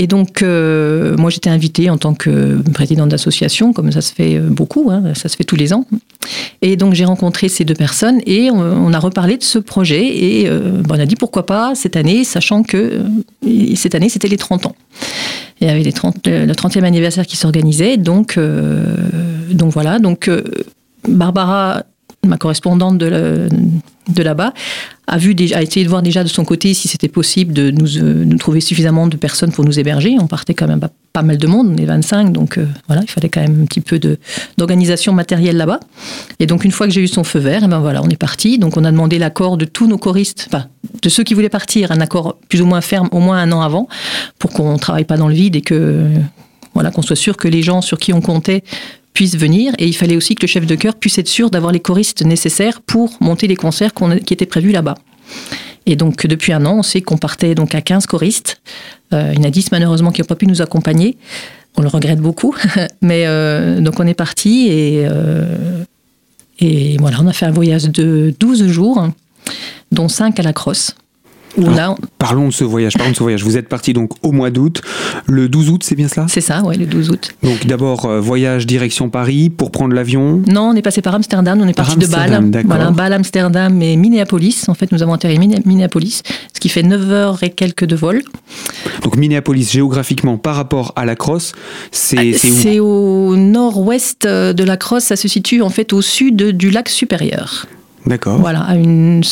Et 0.00 0.06
donc, 0.06 0.40
euh, 0.40 1.14
moi, 1.18 1.28
j'étais 1.28 1.50
invitée 1.50 1.90
en 1.90 1.98
tant 1.98 2.14
que 2.14 2.62
présidente 2.72 3.10
d'association, 3.10 3.74
comme 3.74 3.92
ça 3.92 4.00
se 4.00 4.14
fait 4.14 4.36
euh, 4.36 4.48
beaucoup, 4.48 4.90
hein, 4.90 5.12
ça 5.14 5.28
se 5.28 5.36
fait 5.36 5.44
tous 5.44 5.56
les 5.56 5.74
ans. 5.74 5.84
Et 6.62 6.76
donc, 6.76 6.94
j'ai 6.94 7.04
rencontré 7.04 7.50
ces 7.50 7.64
deux 7.64 7.74
personnes 7.74 8.20
et 8.24 8.50
on, 8.50 8.92
a 8.94 8.98
reparlé 8.98 9.36
de 9.36 9.42
ce 9.42 9.58
projet. 9.58 10.06
Et 10.06 10.48
euh, 10.48 10.82
on 10.88 10.98
a 10.98 11.04
dit 11.04 11.16
pourquoi 11.16 11.44
pas 11.44 11.74
cette 11.74 11.96
année, 11.96 12.24
sachant 12.24 12.62
que 12.62 13.00
cette 13.74 13.94
année, 13.94 14.08
c'était 14.08 14.28
les 14.28 14.38
30 14.38 14.66
ans. 14.66 14.76
Il 15.60 15.66
y 15.68 15.70
avait 15.70 15.82
les 15.82 15.92
30, 15.92 16.26
le 16.26 16.52
30e 16.54 16.84
anniversaire 16.84 17.26
qui 17.26 17.36
s'organisait. 17.36 17.98
Donc, 17.98 18.38
donc 19.50 19.72
voilà. 19.72 19.98
Donc, 19.98 20.30
Barbara 21.06 21.82
ma 22.26 22.36
correspondante 22.36 22.98
de, 22.98 23.48
là-bas, 24.16 24.52
a, 25.06 25.18
vu 25.18 25.34
a 25.54 25.62
essayé 25.62 25.84
de 25.84 25.88
voir 25.88 26.02
déjà 26.02 26.22
de 26.22 26.28
son 26.28 26.44
côté 26.44 26.74
si 26.74 26.86
c'était 26.86 27.08
possible 27.08 27.52
de 27.52 27.72
euh, 27.72 28.24
nous, 28.24 28.36
trouver 28.36 28.60
suffisamment 28.60 29.06
de 29.06 29.16
personnes 29.16 29.52
pour 29.52 29.64
nous 29.64 29.78
héberger. 29.78 30.16
On 30.20 30.26
partait 30.26 30.52
quand 30.52 30.66
même 30.66 30.80
pas, 31.12 31.22
mal 31.22 31.38
de 31.38 31.46
monde, 31.46 31.74
on 31.74 31.76
est 31.76 31.86
25, 31.86 32.32
donc 32.32 32.58
euh, 32.58 32.66
voilà, 32.86 33.02
il 33.02 33.10
fallait 33.10 33.28
quand 33.28 33.40
même 33.40 33.62
un 33.62 33.64
petit 33.64 33.80
peu 33.80 33.98
d'organisation 34.58 35.12
matérielle 35.12 35.56
là-bas. 35.56 35.80
Et 36.38 36.46
donc 36.46 36.64
une 36.64 36.72
fois 36.72 36.86
que 36.86 36.92
j'ai 36.92 37.00
eu 37.00 37.08
son 37.08 37.24
feu 37.24 37.38
vert, 37.38 37.64
et 37.64 37.68
ben 37.68 37.80
voilà, 37.80 38.02
on 38.02 38.08
est 38.08 38.20
parti. 38.20 38.58
Donc 38.58 38.76
on 38.76 38.84
a 38.84 38.90
demandé 38.90 39.18
l'accord 39.18 39.56
de 39.56 39.64
tous 39.64 39.86
nos 39.86 39.98
choristes, 39.98 40.46
enfin 40.48 40.66
de 41.02 41.08
ceux 41.08 41.24
qui 41.24 41.34
voulaient 41.34 41.48
partir, 41.48 41.90
un 41.90 42.00
accord 42.00 42.38
plus 42.48 42.60
ou 42.60 42.66
moins 42.66 42.82
ferme, 42.82 43.08
au 43.12 43.20
moins 43.20 43.38
un 43.38 43.50
an 43.52 43.62
avant, 43.62 43.88
pour 44.38 44.50
qu'on 44.50 44.74
ne 44.74 44.78
travaille 44.78 45.04
pas 45.04 45.16
dans 45.16 45.28
le 45.28 45.34
vide 45.34 45.56
et 45.56 45.62
que 45.62 46.06
voilà, 46.74 46.90
qu'on 46.90 47.02
soit 47.02 47.16
sûr 47.16 47.36
que 47.36 47.48
les 47.48 47.62
gens 47.62 47.80
sur 47.80 47.98
qui 47.98 48.12
on 48.12 48.20
comptait 48.20 48.62
puisse 49.14 49.36
venir. 49.36 49.72
Et 49.78 49.86
il 49.86 49.94
fallait 49.94 50.16
aussi 50.16 50.34
que 50.34 50.42
le 50.42 50.48
chef 50.48 50.66
de 50.66 50.74
chœur 50.74 50.94
puisse 50.94 51.18
être 51.18 51.28
sûr 51.28 51.50
d'avoir 51.50 51.72
les 51.72 51.80
choristes 51.80 52.24
nécessaires 52.24 52.80
pour 52.80 53.16
monter 53.20 53.46
les 53.46 53.56
concerts 53.56 53.92
qui 54.24 54.34
étaient 54.34 54.46
prévus 54.46 54.72
là-bas. 54.72 54.94
Et 55.86 55.96
donc, 55.96 56.26
depuis 56.26 56.52
un 56.52 56.66
an, 56.66 56.78
on 56.78 56.82
sait 56.82 57.00
qu'on 57.00 57.18
partait 57.18 57.54
donc 57.54 57.74
à 57.74 57.80
15 57.80 58.06
choristes. 58.06 58.60
Euh, 59.12 59.32
il 59.34 59.40
y 59.40 59.42
en 59.42 59.48
a 59.48 59.50
10 59.50 59.72
malheureusement 59.72 60.12
qui 60.12 60.20
n'ont 60.20 60.26
pas 60.26 60.36
pu 60.36 60.46
nous 60.46 60.62
accompagner. 60.62 61.16
On 61.76 61.82
le 61.82 61.88
regrette 61.88 62.20
beaucoup. 62.20 62.54
Mais 63.02 63.24
euh, 63.26 63.80
donc, 63.80 63.98
on 63.98 64.06
est 64.06 64.14
parti 64.14 64.68
et, 64.68 65.06
euh, 65.06 65.84
et 66.58 66.96
voilà, 66.98 67.18
on 67.20 67.26
a 67.26 67.32
fait 67.32 67.46
un 67.46 67.50
voyage 67.50 67.84
de 67.84 68.34
12 68.38 68.66
jours, 68.68 69.08
dont 69.90 70.08
5 70.08 70.38
à 70.38 70.42
la 70.42 70.52
crosse. 70.52 70.94
Parlons 72.18 72.48
de 72.48 72.52
ce 72.52 72.64
voyage. 72.64 72.94
Parlons 72.96 73.12
de 73.12 73.16
ce 73.16 73.22
voyage. 73.22 73.44
Vous 73.44 73.56
êtes 73.56 73.68
parti 73.68 73.92
donc 73.92 74.12
au 74.22 74.32
mois 74.32 74.50
d'août. 74.50 74.82
Le 75.26 75.48
12 75.48 75.70
août, 75.70 75.82
c'est 75.84 75.94
bien 75.94 76.08
cela? 76.08 76.26
C'est 76.28 76.40
ça, 76.40 76.62
oui, 76.64 76.76
le 76.76 76.86
12 76.86 77.10
août. 77.10 77.34
Donc 77.42 77.66
d'abord 77.66 78.04
euh, 78.04 78.20
voyage 78.20 78.66
direction 78.66 79.08
Paris 79.08 79.50
pour 79.50 79.70
prendre 79.70 79.94
l'avion. 79.94 80.42
Non, 80.46 80.70
on 80.70 80.74
est 80.74 80.82
passé 80.82 81.02
par 81.02 81.14
Amsterdam. 81.14 81.60
On 81.60 81.68
est 81.68 81.74
parti 81.74 81.96
de 81.98 82.06
Bâle. 82.06 82.50
Voilà, 82.64 82.90
Bâle, 82.90 83.12
Amsterdam 83.12 83.80
et 83.82 83.96
Minneapolis. 83.96 84.68
En 84.68 84.74
fait, 84.74 84.92
nous 84.92 85.02
avons 85.02 85.12
atterri 85.12 85.38
Minneapolis, 85.38 86.22
ce 86.54 86.60
qui 86.60 86.68
fait 86.68 86.82
9 86.82 87.10
heures 87.10 87.42
et 87.42 87.50
quelques 87.50 87.84
de 87.84 87.96
vol. 87.96 88.22
Donc 89.02 89.16
Minneapolis, 89.16 89.70
géographiquement, 89.70 90.36
par 90.36 90.56
rapport 90.56 90.92
à 90.96 91.04
la 91.04 91.16
Crosse, 91.16 91.52
c'est 91.90 92.34
ah, 92.34 92.38
C'est 92.38 92.80
au 92.80 93.36
nord-ouest 93.36 94.26
de 94.26 94.64
la 94.64 94.76
Crosse. 94.76 95.04
Ça 95.04 95.16
se 95.16 95.28
situe 95.28 95.62
en 95.62 95.70
fait 95.70 95.92
au 95.92 96.02
sud 96.02 96.42
du 96.56 96.70
lac 96.70 96.88
supérieur. 96.88 97.66
D'accord. 98.06 98.38
Voilà, 98.38 98.60
à 98.62 98.76
une, 98.76 99.22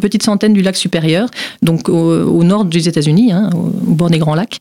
petite 0.00 0.22
centaine 0.22 0.52
du 0.52 0.62
lac 0.62 0.76
supérieur, 0.76 1.28
donc 1.62 1.88
au, 1.88 2.44
nord 2.44 2.64
des 2.64 2.88
États-Unis, 2.88 3.32
hein, 3.32 3.50
au, 3.54 3.70
bord 3.94 4.10
des 4.10 4.18
Grands 4.18 4.34
Lacs. 4.34 4.58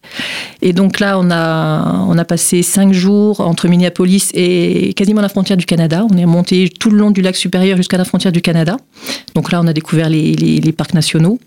Et 0.62 0.74
donc 0.74 1.00
là, 1.00 1.20
on 1.20 1.30
a, 1.30 2.06
on 2.08 2.18
a 2.18 2.26
passé 2.26 2.64
cinq 2.64 2.94
jours 2.94 3.42
entre 3.42 3.68
Minneapolis 3.68 4.32
et 4.34 4.94
quasiment 4.94 5.22
la 5.22 5.30
frontière 5.30 5.58
du 5.58 5.66
Canada. 5.66 6.06
On 6.10 6.18
est 6.18 6.26
monté 6.26 6.70
tout 6.70 6.90
le 6.90 6.98
long 6.98 7.12
du 7.12 7.22
lac 7.22 7.36
supérieur 7.36 7.76
jusqu'à 7.78 7.98
la 7.98 8.06
frontière 8.06 8.32
du 8.32 8.42
Canada. 8.42 8.78
Donc 9.36 9.52
là, 9.52 9.60
on 9.62 9.68
a 9.68 9.74
découvert 9.74 10.10
les 10.10 10.74
parcs 10.76 10.94
nationaux 10.94 11.40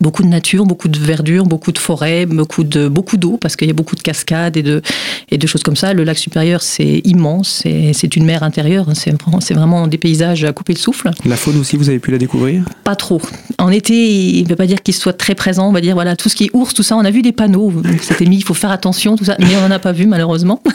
beaucoup 0.00 0.22
de 0.22 0.28
nature, 0.28 0.64
beaucoup 0.66 0.88
de 0.88 0.98
verdure, 0.98 1.44
beaucoup 1.44 1.72
de 1.72 1.78
forêts, 1.78 2.26
beaucoup 2.26 2.64
de 2.64 2.88
beaucoup 2.88 3.16
d'eau 3.16 3.38
parce 3.40 3.56
qu'il 3.56 3.68
y 3.68 3.70
a 3.70 3.74
beaucoup 3.74 3.96
de 3.96 4.02
cascades 4.02 4.56
et 4.56 4.62
de 4.62 4.82
et 5.30 5.38
de 5.38 5.46
choses 5.46 5.62
comme 5.62 5.76
ça. 5.76 5.94
Le 5.94 6.04
lac 6.04 6.18
supérieur 6.18 6.62
c'est 6.62 7.00
immense, 7.04 7.62
c'est 7.92 8.16
une 8.16 8.24
mer 8.24 8.42
intérieure, 8.42 8.86
c'est 8.94 9.54
vraiment 9.54 9.86
des 9.86 9.98
paysages 9.98 10.44
à 10.44 10.52
couper 10.52 10.72
le 10.72 10.78
souffle. 10.78 11.10
La 11.24 11.36
faune 11.36 11.58
aussi, 11.58 11.76
vous 11.76 11.88
avez 11.88 11.98
pu 11.98 12.10
la 12.10 12.18
découvrir? 12.18 12.64
Pas 12.84 12.96
trop. 12.96 13.20
En 13.58 13.70
été, 13.70 13.94
il 13.94 14.44
ne 14.44 14.48
veut 14.48 14.56
pas 14.56 14.66
dire 14.66 14.82
qu'il 14.82 14.94
soit 14.94 15.12
très 15.12 15.34
présent. 15.34 15.68
On 15.68 15.72
va 15.72 15.80
dire, 15.80 15.94
voilà, 15.94 16.16
tout 16.16 16.28
ce 16.28 16.36
qui 16.36 16.44
est 16.44 16.50
ours, 16.52 16.74
tout 16.74 16.82
ça, 16.82 16.96
on 16.96 17.04
a 17.04 17.10
vu 17.10 17.22
des 17.22 17.32
panneaux. 17.32 17.72
C'était 18.00 18.26
mis, 18.26 18.36
il 18.36 18.44
faut 18.44 18.54
faire 18.54 18.70
attention, 18.70 19.16
tout 19.16 19.24
ça. 19.24 19.36
Mais 19.38 19.56
on 19.56 19.68
n'en 19.68 19.74
a 19.74 19.78
pas 19.78 19.92
vu, 19.92 20.06
malheureusement. 20.06 20.62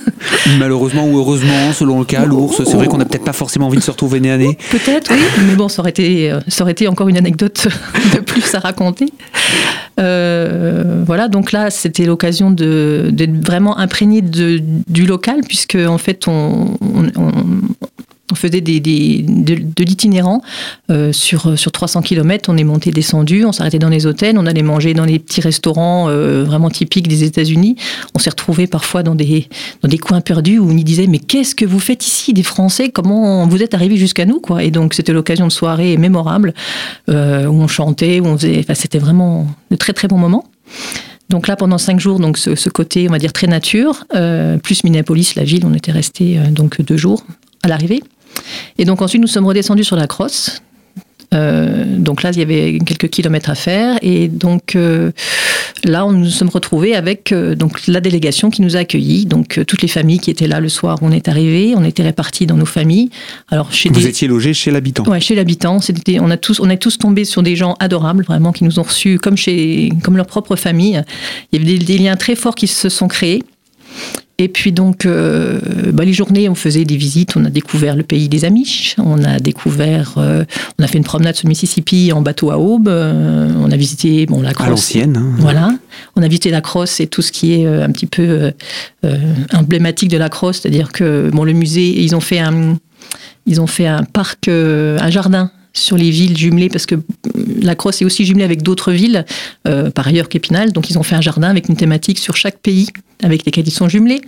Malheureusement 0.59 1.07
ou 1.07 1.17
heureusement, 1.17 1.73
selon 1.73 1.99
le 1.99 2.05
cas, 2.05 2.25
l'ours, 2.25 2.63
c'est 2.63 2.75
vrai 2.75 2.87
qu'on 2.87 2.97
n'a 2.97 3.05
peut-être 3.05 3.23
pas 3.23 3.33
forcément 3.33 3.67
envie 3.67 3.77
de 3.77 3.83
se 3.83 3.91
retrouver 3.91 4.19
nez 4.19 4.31
à 4.31 4.37
nez. 4.37 4.57
Peut-être, 4.71 5.11
oui. 5.11 5.21
Mais 5.47 5.55
bon, 5.55 5.67
ça 5.67 5.81
aurait 5.81 5.89
été, 5.89 6.31
euh, 6.31 6.39
ça 6.47 6.63
aurait 6.63 6.71
été 6.71 6.87
encore 6.87 7.09
une 7.09 7.17
anecdote 7.17 7.67
de 8.15 8.19
plus 8.19 8.55
à 8.55 8.59
raconter. 8.59 9.06
Euh, 9.99 11.03
voilà, 11.05 11.27
donc 11.27 11.51
là, 11.51 11.69
c'était 11.69 12.05
l'occasion 12.05 12.51
d'être 12.51 13.45
vraiment 13.45 13.77
imprégné 13.77 14.21
du 14.21 15.05
local, 15.05 15.41
puisque 15.47 15.75
en 15.75 15.97
fait, 15.97 16.27
on 16.27 16.77
faisait 18.35 18.61
des, 18.61 18.79
de, 18.81 19.83
l'itinérant 19.83 20.41
euh, 20.91 21.13
sur, 21.13 21.57
sur 21.57 21.71
300 21.71 22.01
km. 22.01 22.49
On 22.49 22.57
est 22.57 22.63
monté, 22.65 22.91
descendu, 22.91 23.45
on 23.45 23.53
s'arrêtait 23.53 23.79
dans 23.79 23.89
les 23.89 24.05
hôtels, 24.05 24.37
on 24.37 24.45
allait 24.45 24.63
manger 24.63 24.93
dans 24.93 25.05
les 25.05 25.17
petits 25.17 25.39
restaurants 25.39 26.09
euh, 26.09 26.43
vraiment 26.43 26.69
typiques 26.69 27.07
des 27.07 27.23
États-Unis. 27.23 27.77
On 28.15 28.19
s'est 28.19 28.29
retrouvé 28.29 28.67
parfois 28.67 29.01
dans 29.01 29.15
des, 29.15 29.47
coins 30.01 30.21
perdus 30.21 30.59
où 30.59 30.69
on 30.69 30.75
y 30.75 30.83
disait 30.83 31.07
Mais 31.07 31.19
qu'est-ce 31.19 31.55
que 31.55 31.65
vous 31.65 31.79
faites 31.79 32.05
ici, 32.05 32.33
des 32.33 32.43
Français? 32.43 32.89
Comment 32.89 33.47
vous 33.47 33.63
êtes 33.63 33.73
arrivés 33.73 33.97
jusqu'à 33.97 34.25
nous 34.25 34.41
quoi? 34.41 34.63
Et 34.63 34.71
donc, 34.71 34.93
c'était 34.93 35.13
l'occasion 35.13 35.47
de 35.47 35.51
soirée 35.51 35.95
mémorable 35.95 36.53
euh, 37.09 37.45
où 37.45 37.61
on 37.61 37.67
chantait, 37.67 38.19
où 38.19 38.25
on 38.25 38.37
faisait. 38.37 38.59
Enfin, 38.59 38.73
c'était 38.73 38.99
vraiment 38.99 39.47
de 39.71 39.77
très 39.77 39.93
très 39.93 40.09
bons 40.09 40.17
moments. 40.17 40.43
Donc 41.29 41.47
là, 41.47 41.55
pendant 41.55 41.77
cinq 41.77 41.99
jours, 41.99 42.19
donc 42.19 42.37
ce, 42.37 42.69
côté, 42.69 43.07
on 43.09 43.11
va 43.11 43.19
dire 43.19 43.33
très 43.33 43.47
nature, 43.47 44.05
plus 44.63 44.85
Minneapolis, 44.85 45.35
la 45.35 45.43
ville, 45.43 45.65
on 45.65 45.73
était 45.73 45.91
resté 45.91 46.39
deux 46.79 46.95
jours 46.95 47.25
à 47.63 47.67
l'arrivée. 47.67 48.01
Et 48.77 48.85
donc 48.85 49.01
ensuite, 49.01 49.21
nous 49.21 49.27
sommes 49.27 49.45
redescendus 49.45 49.83
sur 49.83 49.95
la 49.95 50.07
crosse. 50.07 50.61
Euh, 51.33 51.83
donc 51.97 52.23
là, 52.23 52.31
il 52.31 52.39
y 52.39 52.41
avait 52.41 52.79
quelques 52.85 53.09
kilomètres 53.09 53.49
à 53.49 53.55
faire. 53.55 53.97
Et 54.01 54.27
donc 54.27 54.75
euh, 54.75 55.11
là, 55.83 56.05
on 56.05 56.11
nous 56.11 56.29
sommes 56.29 56.49
retrouvés 56.49 56.95
avec 56.95 57.31
euh, 57.31 57.55
donc 57.55 57.87
la 57.87 57.99
délégation 57.99 58.49
qui 58.49 58.61
nous 58.61 58.75
a 58.75 58.79
accueillis. 58.79 59.25
Donc 59.25 59.59
toutes 59.67 59.81
les 59.81 59.87
familles 59.87 60.19
qui 60.19 60.31
étaient 60.31 60.47
là 60.47 60.59
le 60.59 60.69
soir, 60.69 60.97
on 61.01 61.11
est 61.11 61.27
arrivés. 61.27 61.73
On 61.75 61.83
était 61.83 62.03
répartis 62.03 62.45
dans 62.45 62.55
nos 62.55 62.65
familles. 62.65 63.09
Alors 63.49 63.73
chez 63.73 63.89
vous 63.89 64.07
étiez 64.07 64.27
logés 64.27 64.53
chez 64.53 64.71
l'habitant. 64.71 65.03
Ouais, 65.05 65.19
chez 65.19 65.35
l'habitant. 65.35 65.79
C'était, 65.81 66.19
on 66.19 66.29
a 66.29 66.37
tous, 66.37 66.59
on 66.59 66.69
est 66.69 66.77
tous 66.77 66.97
tombés 66.97 67.25
sur 67.25 67.43
des 67.43 67.55
gens 67.55 67.75
adorables, 67.79 68.23
vraiment, 68.23 68.51
qui 68.51 68.63
nous 68.63 68.79
ont 68.79 68.83
reçus 68.83 69.19
comme 69.19 69.37
chez, 69.37 69.91
comme 70.03 70.17
leur 70.17 70.27
propre 70.27 70.55
famille. 70.55 71.01
Il 71.51 71.61
y 71.61 71.65
avait 71.65 71.77
des 71.77 71.97
liens 71.97 72.15
très 72.15 72.35
forts 72.35 72.55
qui 72.55 72.67
se 72.67 72.89
sont 72.89 73.07
créés. 73.07 73.43
Et 74.39 74.49
puis 74.49 74.71
donc, 74.71 75.07
euh, 75.07 75.59
bah, 75.91 76.05
les 76.05 76.13
journées, 76.13 76.47
on 76.47 76.53
faisait 76.53 76.85
des 76.85 76.95
visites. 76.95 77.35
On 77.35 77.45
a 77.45 77.49
découvert 77.49 77.95
le 77.95 78.03
pays 78.03 78.29
des 78.29 78.45
Amish. 78.45 78.95
On 78.99 79.23
a 79.23 79.39
découvert, 79.39 80.13
euh, 80.17 80.45
on 80.77 80.83
a 80.83 80.87
fait 80.87 80.99
une 80.99 81.03
promenade 81.03 81.35
sur 81.35 81.47
le 81.47 81.49
Mississippi 81.49 82.11
en 82.13 82.21
bateau 82.21 82.51
à 82.51 82.59
aube. 82.59 82.87
Euh, 82.87 83.51
on 83.59 83.71
a 83.71 83.75
visité, 83.77 84.27
bon, 84.27 84.41
la 84.41 84.53
crosse. 84.53 84.67
À 84.67 84.69
l'ancienne. 84.69 85.17
Hein. 85.17 85.35
Voilà. 85.39 85.71
On 86.15 86.21
a 86.21 86.27
visité 86.27 86.51
la 86.51 86.61
crosse 86.61 86.99
et 86.99 87.07
tout 87.07 87.23
ce 87.23 87.31
qui 87.31 87.53
est 87.53 87.65
un 87.65 87.91
petit 87.91 88.05
peu 88.05 88.51
emblématique 89.53 90.09
de 90.09 90.17
la 90.17 90.29
crosse, 90.29 90.59
c'est-à-dire 90.61 90.91
que 90.91 91.31
bon, 91.31 91.43
le 91.43 91.53
musée, 91.53 92.03
ils 92.03 92.15
ont 92.15 92.19
fait 92.19 92.39
un, 92.39 92.77
ils 93.47 93.59
ont 93.59 93.67
fait 93.67 93.87
un 93.87 94.03
parc, 94.03 94.47
un 94.47 95.09
jardin 95.09 95.51
sur 95.77 95.97
les 95.97 96.09
villes 96.09 96.37
jumelées, 96.37 96.69
parce 96.69 96.85
que 96.85 96.95
la 97.61 97.75
Crosse 97.75 98.01
est 98.01 98.05
aussi 98.05 98.25
jumelée 98.25 98.43
avec 98.43 98.61
d'autres 98.61 98.91
villes, 98.91 99.25
euh, 99.67 99.89
par 99.91 100.07
ailleurs 100.07 100.29
qu'Épinal. 100.29 100.71
Donc 100.71 100.89
ils 100.89 100.97
ont 100.97 101.03
fait 101.03 101.15
un 101.15 101.21
jardin 101.21 101.49
avec 101.49 101.69
une 101.69 101.75
thématique 101.75 102.19
sur 102.19 102.35
chaque 102.35 102.59
pays 102.59 102.87
avec 103.23 103.45
lesquels 103.45 103.67
ils 103.67 103.71
sont 103.71 103.89
jumelés. 103.89 104.21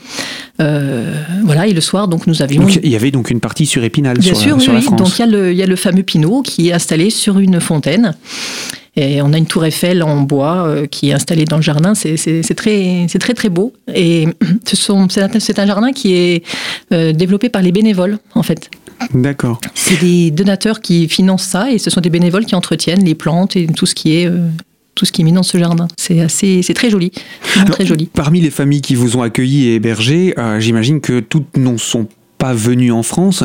Euh, 0.61 1.13
voilà, 1.43 1.67
et 1.67 1.73
le 1.73 1.81
soir, 1.81 2.07
donc 2.07 2.27
nous 2.27 2.41
avions. 2.41 2.67
il 2.67 2.89
y 2.89 2.95
avait 2.95 3.11
donc 3.11 3.29
une 3.29 3.39
partie 3.39 3.65
sur 3.65 3.83
Épinal, 3.83 4.17
Bien 4.17 4.33
sur, 4.33 4.61
sûr, 4.61 4.73
la, 4.73 4.79
oui, 4.79 4.85
Donc 4.97 5.17
il 5.17 5.19
y, 5.19 5.23
a 5.23 5.25
le, 5.27 5.51
il 5.51 5.57
y 5.57 5.63
a 5.63 5.67
le 5.67 5.75
fameux 5.75 6.03
Pinot 6.03 6.41
qui 6.41 6.69
est 6.69 6.73
installé 6.73 7.09
sur 7.09 7.39
une 7.39 7.59
fontaine. 7.59 8.15
Et 8.95 9.21
on 9.21 9.31
a 9.31 9.37
une 9.37 9.45
tour 9.45 9.63
Eiffel 9.63 10.03
en 10.03 10.21
bois 10.21 10.67
euh, 10.67 10.85
qui 10.87 11.09
est 11.09 11.13
installée 11.13 11.45
dans 11.45 11.55
le 11.55 11.61
jardin. 11.61 11.93
C'est 11.93 12.55
très, 12.55 13.07
très, 13.07 13.33
très 13.33 13.49
beau. 13.49 13.73
Et 13.93 14.27
c'est 14.65 15.59
un, 15.59 15.65
jardin 15.67 15.93
qui 15.93 16.13
est 16.15 16.43
développé 16.91 17.49
par 17.49 17.61
les 17.61 17.71
bénévoles, 17.71 18.17
en 18.33 18.43
fait. 18.43 18.69
D'accord. 19.13 19.59
C'est 19.73 19.99
des 19.99 20.31
donateurs 20.31 20.81
qui 20.81 21.07
financent 21.07 21.45
ça 21.45 21.71
et 21.71 21.77
ce 21.77 21.89
sont 21.89 22.01
des 22.01 22.09
bénévoles 22.09 22.45
qui 22.45 22.55
entretiennent 22.55 23.03
les 23.03 23.15
plantes 23.15 23.55
et 23.55 23.67
tout 23.67 23.85
ce 23.85 23.95
qui 23.95 24.15
est 24.15 24.27
euh, 24.27 24.47
tout 24.95 25.05
ce 25.05 25.11
qui 25.11 25.21
est 25.21 25.23
mis 25.23 25.31
dans 25.31 25.43
ce 25.43 25.57
jardin. 25.57 25.87
C'est 25.97 26.19
assez, 26.19 26.61
c'est 26.61 26.73
très 26.73 26.89
joli, 26.89 27.11
très 27.71 27.85
joli. 27.85 28.09
Parmi 28.13 28.41
les 28.41 28.49
familles 28.49 28.81
qui 28.81 28.95
vous 28.95 29.15
ont 29.15 29.21
accueilli 29.21 29.67
et 29.67 29.75
hébergé, 29.75 30.33
euh, 30.37 30.59
j'imagine 30.59 30.99
que 30.99 31.21
toutes 31.21 31.55
n'en 31.55 31.77
sont 31.77 32.07
pas 32.37 32.53
venus 32.53 32.91
en 32.91 33.03
France. 33.03 33.43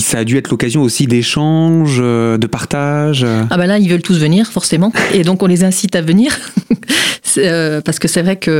Ça 0.00 0.18
a 0.18 0.24
dû 0.24 0.36
être 0.36 0.50
l'occasion 0.50 0.82
aussi 0.82 1.06
d'échanges, 1.06 1.98
euh, 2.00 2.38
de 2.38 2.46
partage. 2.46 3.24
Ah 3.50 3.56
ben 3.56 3.66
là, 3.66 3.78
ils 3.78 3.88
veulent 3.88 4.02
tous 4.02 4.18
venir, 4.18 4.46
forcément. 4.50 4.92
Et 5.12 5.22
donc, 5.22 5.42
on 5.42 5.46
les 5.46 5.64
incite 5.64 5.96
à 5.96 6.00
venir. 6.00 6.36
Euh, 7.38 7.80
parce 7.80 7.98
que 7.98 8.08
c'est 8.08 8.22
vrai 8.22 8.36
que, 8.36 8.50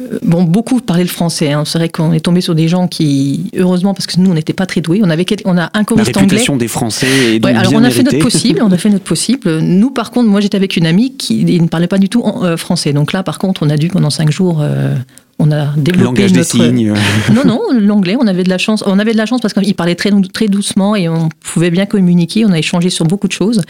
euh, 0.00 0.18
bon, 0.22 0.44
beaucoup 0.44 0.80
parlaient 0.80 1.02
le 1.02 1.08
français. 1.08 1.52
Hein. 1.52 1.64
C'est 1.64 1.78
vrai 1.78 1.88
qu'on 1.88 2.12
est 2.12 2.20
tombé 2.20 2.40
sur 2.40 2.54
des 2.54 2.68
gens 2.68 2.88
qui, 2.88 3.50
heureusement, 3.56 3.94
parce 3.94 4.06
que 4.06 4.18
nous, 4.20 4.30
on 4.30 4.34
n'était 4.34 4.52
pas 4.52 4.66
très 4.66 4.80
doués. 4.80 5.00
On 5.02 5.10
avait, 5.10 5.26
on 5.44 5.58
a 5.58 5.70
un 5.74 5.84
choriste 5.84 6.14
La 6.14 6.20
réputation 6.20 6.56
des 6.56 6.68
Français 6.68 7.34
est 7.34 7.38
donc 7.38 7.54
alors 7.54 7.72
on 7.74 7.84
a 7.84 7.90
fait 7.90 8.02
notre 8.02 8.18
possible. 8.18 8.60
On 8.62 8.72
a 8.72 8.78
fait 8.78 8.90
notre 8.90 9.04
possible. 9.14 9.58
Nous, 9.58 9.90
par 9.90 10.10
contre, 10.10 10.28
moi, 10.28 10.40
j'étais 10.40 10.56
avec 10.56 10.76
une 10.76 10.86
amie 10.86 11.16
qui 11.16 11.44
ne 11.44 11.68
parlait 11.68 11.86
pas 11.86 11.98
du 11.98 12.08
tout 12.08 12.24
français. 12.56 12.92
Donc 12.92 13.12
là, 13.12 13.22
par 13.22 13.38
contre, 13.38 13.62
on 13.62 13.70
a 13.70 13.76
dû 13.76 13.88
pendant 13.88 14.10
cinq 14.10 14.30
jours 14.30 14.64
on 15.38 15.50
a 15.50 15.72
développé 15.76 16.22
Langage 16.22 16.32
des 16.32 16.44
signes. 16.44 16.94
non, 17.32 17.44
non, 17.44 17.60
l'anglais, 17.72 18.16
on 18.18 18.26
avait 18.26 18.44
de 18.44 18.48
la 18.48 18.58
chance. 18.58 18.84
On 18.86 18.98
avait 18.98 19.12
de 19.12 19.16
la 19.16 19.26
chance 19.26 19.40
parce 19.40 19.52
qu'il 19.52 19.74
parlait 19.74 19.96
très, 19.96 20.10
très 20.32 20.46
doucement 20.46 20.94
et 20.94 21.08
on 21.08 21.28
pouvait 21.40 21.70
bien 21.70 21.86
communiquer. 21.86 22.44
On 22.44 22.52
a 22.52 22.58
échangé 22.58 22.90
sur 22.90 23.04
beaucoup 23.04 23.26
de 23.26 23.32
choses, 23.32 23.62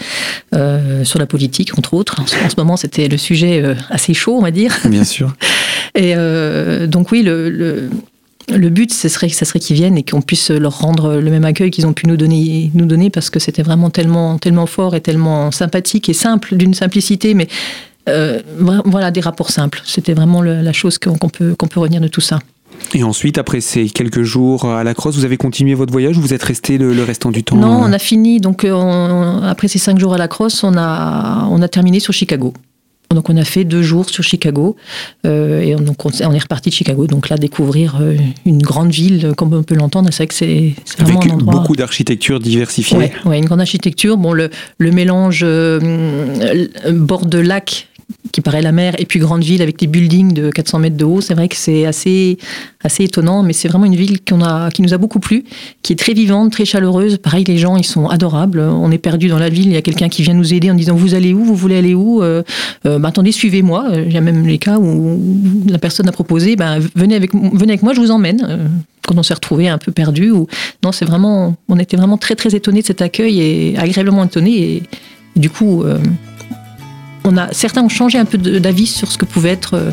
euh, 0.54 1.04
sur 1.04 1.18
la 1.18 1.26
politique, 1.26 1.76
entre 1.78 1.94
autres. 1.94 2.20
En 2.20 2.26
ce, 2.26 2.54
moment, 2.58 2.76
c'était 2.76 3.08
le 3.08 3.16
sujet 3.16 3.62
euh, 3.62 3.74
assez 3.88 4.14
chaud, 4.14 4.36
on 4.36 4.42
va 4.42 4.50
dire. 4.50 4.78
Bien 4.84 5.04
sûr. 5.04 5.34
Et 5.94 6.14
euh, 6.16 6.86
donc, 6.86 7.12
oui, 7.12 7.22
le, 7.22 7.48
le, 7.48 8.68
but, 8.68 8.92
ce 8.92 9.08
serait, 9.08 9.30
ça 9.30 9.44
serait 9.44 9.60
qu'ils 9.60 9.76
viennent 9.76 9.96
et 9.96 10.02
qu'on 10.02 10.20
puisse 10.20 10.50
leur 10.50 10.78
rendre 10.78 11.16
le 11.16 11.30
même 11.30 11.44
accueil 11.44 11.70
qu'ils 11.70 11.86
ont 11.86 11.92
pu 11.94 12.06
nous 12.06 12.16
donner, 12.16 12.70
nous 12.74 12.86
donner 12.86 13.08
parce 13.08 13.30
que 13.30 13.38
c'était 13.38 13.62
vraiment 13.62 13.90
tellement, 13.90 14.36
tellement 14.38 14.66
fort 14.66 14.94
et 14.94 15.00
tellement 15.00 15.50
sympathique 15.50 16.08
et 16.08 16.14
simple, 16.14 16.56
d'une 16.56 16.74
simplicité, 16.74 17.32
mais 17.32 17.48
euh, 18.08 18.40
voilà, 18.56 19.10
des 19.10 19.20
rapports 19.20 19.50
simples. 19.50 19.80
C'était 19.84 20.14
vraiment 20.14 20.42
la 20.42 20.72
chose 20.72 20.98
qu'on 20.98 21.28
peut, 21.28 21.54
qu'on 21.56 21.68
peut 21.68 21.80
retenir 21.80 22.00
de 22.00 22.08
tout 22.08 22.20
ça. 22.20 22.38
Et 22.94 23.02
ensuite, 23.02 23.38
après 23.38 23.60
ces 23.60 23.88
quelques 23.88 24.22
jours 24.22 24.66
à 24.66 24.84
la 24.84 24.94
Crosse, 24.94 25.16
vous 25.16 25.24
avez 25.24 25.36
continué 25.36 25.74
votre 25.74 25.92
voyage 25.92 26.18
ou 26.18 26.20
vous 26.20 26.34
êtes 26.34 26.42
resté 26.42 26.76
le, 26.76 27.02
restant 27.02 27.30
du 27.30 27.42
temps 27.42 27.56
Non, 27.56 27.80
on 27.82 27.92
a 27.92 27.98
fini. 27.98 28.40
Donc, 28.40 28.64
euh, 28.64 29.40
après 29.42 29.68
ces 29.68 29.78
cinq 29.78 29.98
jours 29.98 30.14
à 30.14 30.18
la 30.18 30.28
Crosse, 30.28 30.64
on 30.64 30.76
a, 30.76 31.48
on 31.50 31.62
a 31.62 31.68
terminé 31.68 31.98
sur 32.00 32.12
Chicago. 32.12 32.52
Donc, 33.10 33.30
on 33.30 33.36
a 33.36 33.44
fait 33.44 33.64
deux 33.64 33.82
jours 33.82 34.10
sur 34.10 34.24
Chicago. 34.24 34.76
Euh, 35.24 35.60
et 35.60 35.74
donc, 35.76 36.04
on, 36.04 36.10
est 36.10 36.38
reparti 36.38 36.70
de 36.70 36.74
Chicago. 36.74 37.06
Donc, 37.06 37.28
là, 37.28 37.36
découvrir 37.36 38.00
une 38.44 38.58
grande 38.60 38.90
ville, 38.90 39.32
comme 39.36 39.54
on 39.54 39.62
peut 39.62 39.76
l'entendre, 39.76 40.08
c'est 40.10 40.24
vrai 40.24 40.26
que 40.26 40.34
c'est 40.34 40.74
vraiment 40.98 41.20
Avec 41.20 41.30
un 41.30 41.34
endroit. 41.36 41.54
Beaucoup 41.54 41.76
d'architecture 41.76 42.40
diversifiée. 42.40 43.12
Oui, 43.24 43.38
une 43.38 43.44
grande 43.46 43.60
architecture. 43.60 44.16
Bon, 44.16 44.32
le, 44.32 44.50
le 44.78 44.90
mélange 44.90 45.44
bord 46.92 47.26
de 47.26 47.38
lac 47.38 47.88
qui 48.34 48.40
paraît 48.40 48.62
la 48.62 48.72
mer, 48.72 48.94
et 48.98 49.04
puis 49.04 49.20
grande 49.20 49.44
ville 49.44 49.62
avec 49.62 49.78
des 49.78 49.86
buildings 49.86 50.32
de 50.32 50.50
400 50.50 50.80
mètres 50.80 50.96
de 50.96 51.04
haut. 51.04 51.20
C'est 51.20 51.34
vrai 51.34 51.46
que 51.46 51.54
c'est 51.54 51.86
assez, 51.86 52.36
assez 52.82 53.04
étonnant, 53.04 53.44
mais 53.44 53.52
c'est 53.52 53.68
vraiment 53.68 53.84
une 53.84 53.94
ville 53.94 54.18
a, 54.42 54.70
qui 54.70 54.82
nous 54.82 54.92
a 54.92 54.98
beaucoup 54.98 55.20
plu, 55.20 55.44
qui 55.82 55.92
est 55.92 55.96
très 55.96 56.14
vivante, 56.14 56.50
très 56.50 56.64
chaleureuse. 56.64 57.18
Pareil, 57.18 57.44
les 57.44 57.58
gens, 57.58 57.76
ils 57.76 57.84
sont 57.84 58.08
adorables. 58.08 58.58
On 58.58 58.90
est 58.90 58.98
perdu 58.98 59.28
dans 59.28 59.38
la 59.38 59.50
ville, 59.50 59.66
il 59.66 59.72
y 59.74 59.76
a 59.76 59.82
quelqu'un 59.82 60.08
qui 60.08 60.22
vient 60.22 60.34
nous 60.34 60.52
aider 60.52 60.68
en 60.68 60.74
disant 60.74 60.96
Vous 60.96 61.14
allez 61.14 61.32
où? 61.32 61.44
Vous 61.44 61.54
voulez 61.54 61.76
aller 61.76 61.94
où? 61.94 62.24
Euh, 62.24 62.42
euh, 62.86 62.98
bah, 62.98 63.10
Attendez, 63.10 63.30
suivez-moi. 63.30 63.86
Il 64.04 64.12
y 64.12 64.16
a 64.16 64.20
même 64.20 64.44
les 64.44 64.58
cas 64.58 64.78
où 64.78 65.22
la 65.68 65.78
personne 65.78 66.08
a 66.08 66.12
proposé 66.12 66.56
bah, 66.56 66.78
venez, 66.96 67.14
avec, 67.14 67.32
venez 67.34 67.74
avec 67.74 67.84
moi, 67.84 67.94
je 67.94 68.00
vous 68.00 68.10
emmène 68.10 68.44
euh, 68.48 68.66
quand 69.06 69.16
on 69.16 69.22
s'est 69.22 69.34
retrouvé 69.34 69.68
un 69.68 69.78
peu 69.78 69.92
perdu. 69.92 70.32
Ou... 70.32 70.48
Non, 70.82 70.90
c'est 70.90 71.04
vraiment, 71.04 71.54
on 71.68 71.78
était 71.78 71.96
vraiment 71.96 72.18
très 72.18 72.34
très 72.34 72.52
étonnés 72.56 72.80
de 72.80 72.86
cet 72.86 73.00
accueil 73.00 73.40
et 73.40 73.78
agréablement 73.78 74.24
étonnés. 74.24 74.58
Et, 74.58 74.82
du 75.36 75.50
coup, 75.50 75.84
on 77.24 77.36
a, 77.36 77.52
certains 77.52 77.82
ont 77.82 77.88
changé 77.88 78.18
un 78.18 78.24
peu 78.24 78.38
d'avis 78.38 78.86
sur 78.86 79.10
ce 79.10 79.18
que 79.18 79.24
pouvait 79.24 79.50
être 79.50 79.74
euh, 79.74 79.90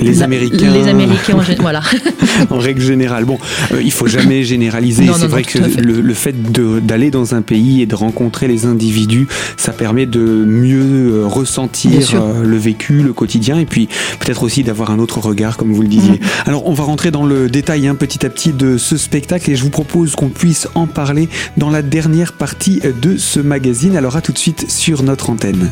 les 0.00 0.22
Américains. 0.22 0.72
Les 0.72 0.88
Américains, 0.88 1.38
en, 1.38 1.42
voilà. 1.60 1.82
en 2.50 2.58
règle 2.58 2.80
générale. 2.80 3.24
Bon, 3.24 3.38
euh, 3.72 3.82
il 3.82 3.92
faut 3.92 4.06
jamais 4.06 4.42
généraliser. 4.42 5.06
C'est 5.16 5.26
vrai 5.26 5.42
que 5.42 5.58
le, 5.58 6.14
fait 6.14 6.34
d'aller 6.86 7.10
dans 7.10 7.34
un 7.34 7.42
pays 7.42 7.82
et 7.82 7.86
de 7.86 7.94
rencontrer 7.94 8.48
les 8.48 8.66
individus, 8.66 9.28
ça 9.56 9.72
permet 9.72 10.06
de 10.06 10.20
mieux 10.20 11.12
euh, 11.12 11.26
ressentir 11.26 12.22
le 12.42 12.56
vécu, 12.56 13.02
le 13.02 13.12
quotidien, 13.12 13.58
et 13.58 13.66
puis 13.66 13.88
peut-être 14.20 14.42
aussi 14.42 14.62
d'avoir 14.62 14.90
un 14.90 14.98
autre 14.98 15.18
regard, 15.18 15.56
comme 15.56 15.72
vous 15.72 15.82
le 15.82 15.88
disiez. 15.88 16.14
Mm. 16.14 16.46
Alors, 16.46 16.66
on 16.66 16.72
va 16.72 16.84
rentrer 16.84 17.10
dans 17.10 17.26
le 17.26 17.48
détail 17.48 17.86
hein, 17.86 17.94
petit 17.94 18.24
à 18.26 18.30
petit 18.30 18.52
de 18.52 18.78
ce 18.78 18.96
spectacle, 18.96 19.50
et 19.50 19.56
je 19.56 19.62
vous 19.62 19.70
propose 19.70 20.14
qu'on 20.16 20.28
puisse 20.28 20.68
en 20.74 20.86
parler 20.86 21.28
dans 21.56 21.70
la 21.70 21.82
dernière 21.82 22.32
partie 22.32 22.80
de 23.02 23.16
ce 23.16 23.40
magazine. 23.40 23.96
Alors, 23.96 24.16
à 24.16 24.20
tout 24.20 24.32
de 24.32 24.38
suite 24.38 24.70
sur 24.70 25.02
notre 25.02 25.30
antenne. 25.30 25.70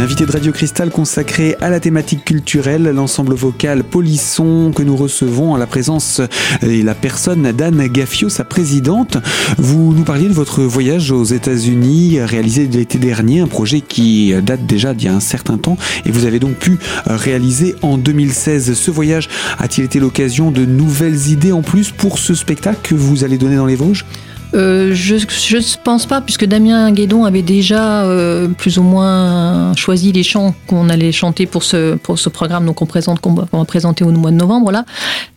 L'invité 0.00 0.24
de 0.24 0.32
Radio 0.32 0.50
Cristal 0.50 0.88
consacré 0.88 1.56
à 1.60 1.68
la 1.68 1.78
thématique 1.78 2.24
culturelle, 2.24 2.84
l'ensemble 2.84 3.34
vocal 3.34 3.84
Polisson 3.84 4.72
que 4.74 4.82
nous 4.82 4.96
recevons 4.96 5.52
en 5.52 5.58
la 5.58 5.66
présence 5.66 6.22
et 6.62 6.82
la 6.82 6.94
personne 6.94 7.52
d'Anne 7.52 7.86
Gaffio, 7.86 8.30
sa 8.30 8.44
présidente. 8.44 9.18
Vous 9.58 9.92
nous 9.92 10.04
parliez 10.04 10.28
de 10.28 10.32
votre 10.32 10.62
voyage 10.62 11.12
aux 11.12 11.24
États-Unis 11.24 12.18
réalisé 12.18 12.66
l'été 12.66 12.96
dernier, 12.96 13.40
un 13.40 13.46
projet 13.46 13.82
qui 13.82 14.32
date 14.42 14.64
déjà 14.64 14.94
d'il 14.94 15.08
y 15.08 15.10
a 15.10 15.14
un 15.14 15.20
certain 15.20 15.58
temps 15.58 15.76
et 16.06 16.10
vous 16.10 16.24
avez 16.24 16.38
donc 16.38 16.54
pu 16.54 16.78
réaliser 17.04 17.74
en 17.82 17.98
2016. 17.98 18.72
Ce 18.72 18.90
voyage 18.90 19.28
a-t-il 19.58 19.84
été 19.84 20.00
l'occasion 20.00 20.50
de 20.50 20.64
nouvelles 20.64 21.28
idées 21.28 21.52
en 21.52 21.60
plus 21.60 21.90
pour 21.90 22.18
ce 22.18 22.32
spectacle 22.32 22.78
que 22.82 22.94
vous 22.94 23.22
allez 23.22 23.36
donner 23.36 23.56
dans 23.56 23.66
les 23.66 23.76
Vosges? 23.76 24.06
Euh, 24.54 24.92
je 24.94 25.14
ne 25.14 25.82
pense 25.84 26.06
pas, 26.06 26.20
puisque 26.20 26.44
Damien 26.44 26.90
Guédon 26.92 27.24
avait 27.24 27.42
déjà 27.42 28.04
euh, 28.04 28.48
plus 28.48 28.78
ou 28.78 28.82
moins 28.82 29.74
choisi 29.76 30.12
les 30.12 30.22
chants 30.22 30.54
qu'on 30.66 30.88
allait 30.88 31.12
chanter 31.12 31.46
pour 31.46 31.62
ce, 31.62 31.94
pour 31.96 32.18
ce 32.18 32.28
programme 32.28 32.66
donc 32.66 32.82
on, 32.82 32.86
présente, 32.86 33.20
qu'on 33.20 33.34
va 33.34 33.64
présenter 33.64 34.04
au 34.04 34.10
mois 34.10 34.30
de 34.30 34.36
novembre. 34.36 34.72
Là. 34.72 34.84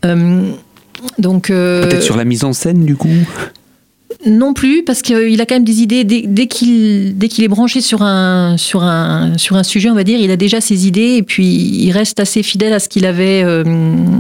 Euh, 0.05 0.49
donc, 1.19 1.47
Peut-être 1.47 2.01
sur 2.01 2.17
la 2.17 2.25
mise 2.25 2.43
en 2.43 2.53
scène, 2.53 2.85
du 2.85 2.95
coup? 2.95 3.09
Non 4.25 4.53
plus, 4.53 4.83
parce 4.83 5.01
qu'il 5.01 5.39
a 5.41 5.45
quand 5.45 5.55
même 5.55 5.63
des 5.63 5.81
idées. 5.81 6.03
Dès, 6.03 6.47
qu'il 6.47 7.17
dès 7.17 7.27
qu'il 7.27 7.43
est 7.43 7.47
branché 7.47 7.81
sur 7.81 8.01
un, 8.01 8.57
sur, 8.57 8.83
un, 8.83 9.37
sur 9.37 9.55
un 9.55 9.63
sujet, 9.63 9.89
on 9.89 9.95
va 9.95 10.03
dire, 10.03 10.19
il 10.19 10.31
a 10.31 10.37
déjà 10.37 10.61
ses 10.61 10.87
idées 10.87 11.15
et 11.17 11.23
puis 11.23 11.45
il 11.45 11.91
reste 11.91 12.19
assez 12.19 12.43
fidèle 12.43 12.73
à 12.73 12.79
ce 12.79 12.89
qu'il 12.89 13.05
avait. 13.05 13.43
Euh, 13.43 13.63